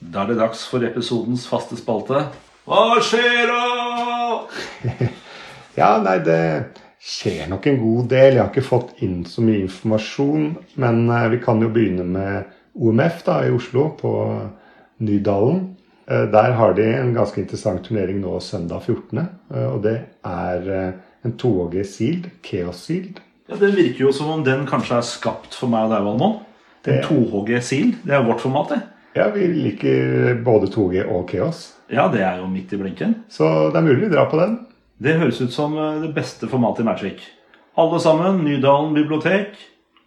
[0.00, 2.26] Da er det dags for episodens faste spalte.
[2.66, 3.62] Hva skjer da?
[5.76, 6.40] Ja, nei, det
[7.04, 8.38] skjer nok en god del.
[8.38, 10.46] Jeg har ikke fått inn så mye informasjon.
[10.80, 12.46] Men eh, vi kan jo begynne med
[12.80, 14.12] OMF da, i Oslo, på
[15.04, 15.58] Nydalen.
[16.10, 19.18] Eh, Der har de en ganske interessant turnering nå søndag 14.
[19.54, 20.92] eh, Og det er eh,
[21.24, 23.20] en 2G Sealed, Chaos Sealed.
[23.48, 26.36] Ja, Det virker jo som om den kanskje er skapt for meg og deg, Valmon.
[26.84, 28.82] Den Det- 2HG Sealed, Det er vårt format, det.
[29.16, 31.72] Ja, vi liker både 2G og Chaos.
[31.90, 33.14] Ja, det er jo midt i blinken.
[33.30, 34.66] Så det er mulig vi drar på den.
[35.00, 37.20] Det høres ut som det beste formatet i Magic.
[37.78, 39.56] Alle sammen, Nydalen bibliotek,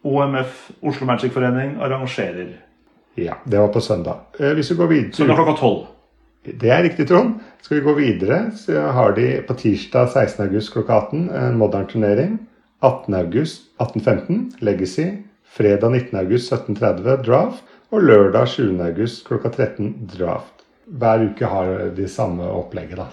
[0.03, 2.53] OMF, Oslo Magic Forening, arrangerer.
[3.25, 4.19] Ja, det var på søndag.
[4.39, 5.87] Eh, Hvis vi går videre Søndag klokka tolv.
[6.43, 7.39] Det er riktig, Trond.
[7.61, 10.45] Skal vi gå videre, så har de på tirsdag 16.
[10.47, 12.37] august klokka 18 en modern turnering.
[12.81, 13.13] 18.
[13.13, 15.07] august 1815 Legacy.
[15.49, 16.19] Fredag 19.
[16.19, 17.63] august 1730 Draft.
[17.91, 18.79] Og lørdag 7.
[18.85, 20.63] august klokka 13 Draft.
[20.85, 23.09] Hver uke har de samme opplegget, da.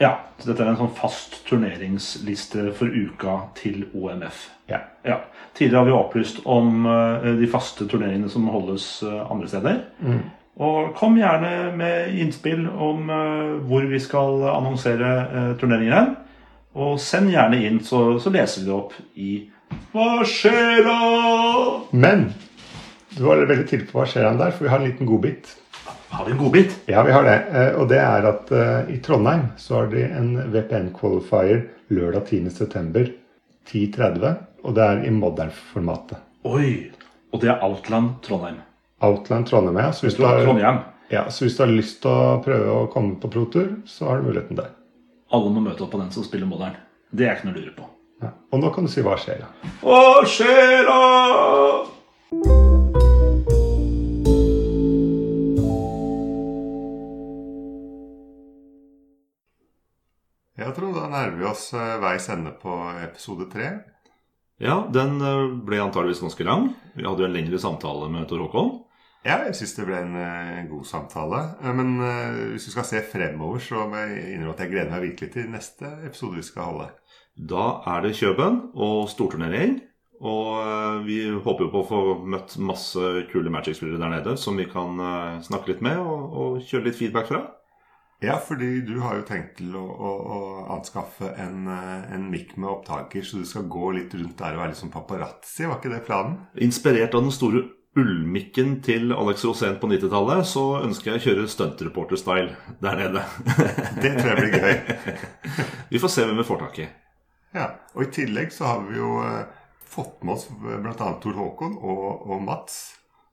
[0.00, 4.48] Ja, så Dette er en sånn fast turneringsliste for uka til OMF.
[4.70, 4.80] Ja.
[5.06, 5.18] Ja.
[5.54, 9.80] Tidligere har vi opplyst om eh, de faste turneringene som holdes eh, andre steder.
[10.62, 16.12] Og kom gjerne med innspill om eh, hvor vi skal annonsere turneringer hen.
[16.72, 19.32] Og send gjerne inn, så, så leser vi det opp i
[19.92, 20.98] Hva skjer da?
[21.92, 22.30] Men
[23.12, 25.52] du var veldig tidlig på hva skjer han der, for vi har en liten godbit.
[26.12, 26.78] Har vi en godbit?
[26.88, 27.38] Ja, vi har det.
[27.80, 28.52] Og det er at
[28.92, 33.21] i Trondheim så har de en VPN-qualifier lørdag 10.9.
[33.70, 34.34] 10.30.
[34.62, 36.18] Og det er i modern-formatet.
[36.46, 36.90] Oi!
[37.32, 38.56] Og det er Outland Trondheim.
[39.02, 39.92] Outland Trondheim, ja.
[39.92, 40.78] Så hvis, du har, Trondheim.
[41.10, 41.24] ja.
[41.30, 44.24] så hvis du har lyst til å prøve å komme på protur, så har du
[44.30, 44.70] muligheten der.
[45.32, 46.76] Alle må møte opp på den som spiller modern.
[47.10, 47.84] Det er ikke noe å lure på.
[48.22, 48.30] Ja.
[48.52, 49.48] Og nå kan du si hva skjer, ja.
[49.82, 53.01] Hva skjer da?
[60.60, 63.70] Jeg tror da nærmer vi oss eh, veis ende på episode tre.
[64.60, 66.70] Ja, den eh, ble antageligvis ganske lang.
[66.96, 68.74] Vi hadde jo en lengre samtale med Tor Håkon.
[69.22, 71.40] Ja, jeg syns det ble en, eh, en god samtale.
[71.62, 74.92] Eh, Men uh, hvis vi skal se fremover, så må jeg innrømme at jeg gleder
[74.92, 76.90] meg virkelig til neste episode vi skal holde.
[77.38, 79.80] Da er det Kjøben og storturnering.
[80.22, 84.58] Og uh, vi håper jo på å få møtt masse kule Magic-spillere der nede som
[84.58, 87.42] vi kan uh, snakke litt med og, og kjøre litt feedback fra.
[88.22, 90.40] Ja, fordi du har jo tenkt til å, å, å
[90.76, 94.62] anskaffe en, eh, en mic med opptaker, så du skal gå litt rundt der og
[94.62, 96.36] være litt som paparazzi, var ikke det planen?
[96.62, 97.64] Inspirert av den store
[97.98, 103.24] ullmikken til Alex Rosén på 90-tallet, så ønsker jeg å kjøre stuntreporter-style der nede.
[104.02, 105.26] Det tror jeg blir gøy.
[105.92, 106.88] vi får se hvem vi får tak i.
[107.52, 109.44] Ja, Og i tillegg så har vi jo eh,
[109.92, 110.94] fått med oss bl.a.
[111.20, 112.80] Tor Håkon og, og Mats.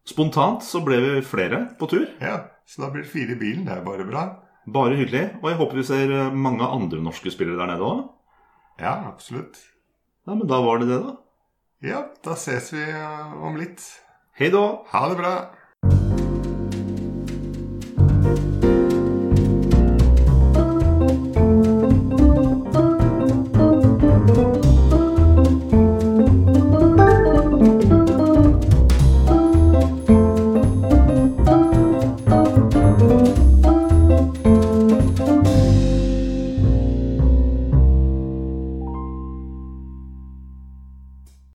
[0.09, 2.07] Spontant så ble vi flere på tur.
[2.19, 3.63] Ja, Så da blir det fire i bilen.
[3.69, 4.25] Det er bare bra.
[4.73, 5.25] Bare hyggelig.
[5.41, 8.03] Og jeg håper vi ser eh, mange andre norske spillere der nede òg.
[8.79, 9.59] Ja, absolutt.
[10.27, 11.15] Ja, men da var det det, da.
[11.85, 13.83] Ja, da ses vi eh, om litt.
[14.39, 14.65] Hei da!
[14.91, 15.33] Ha det bra.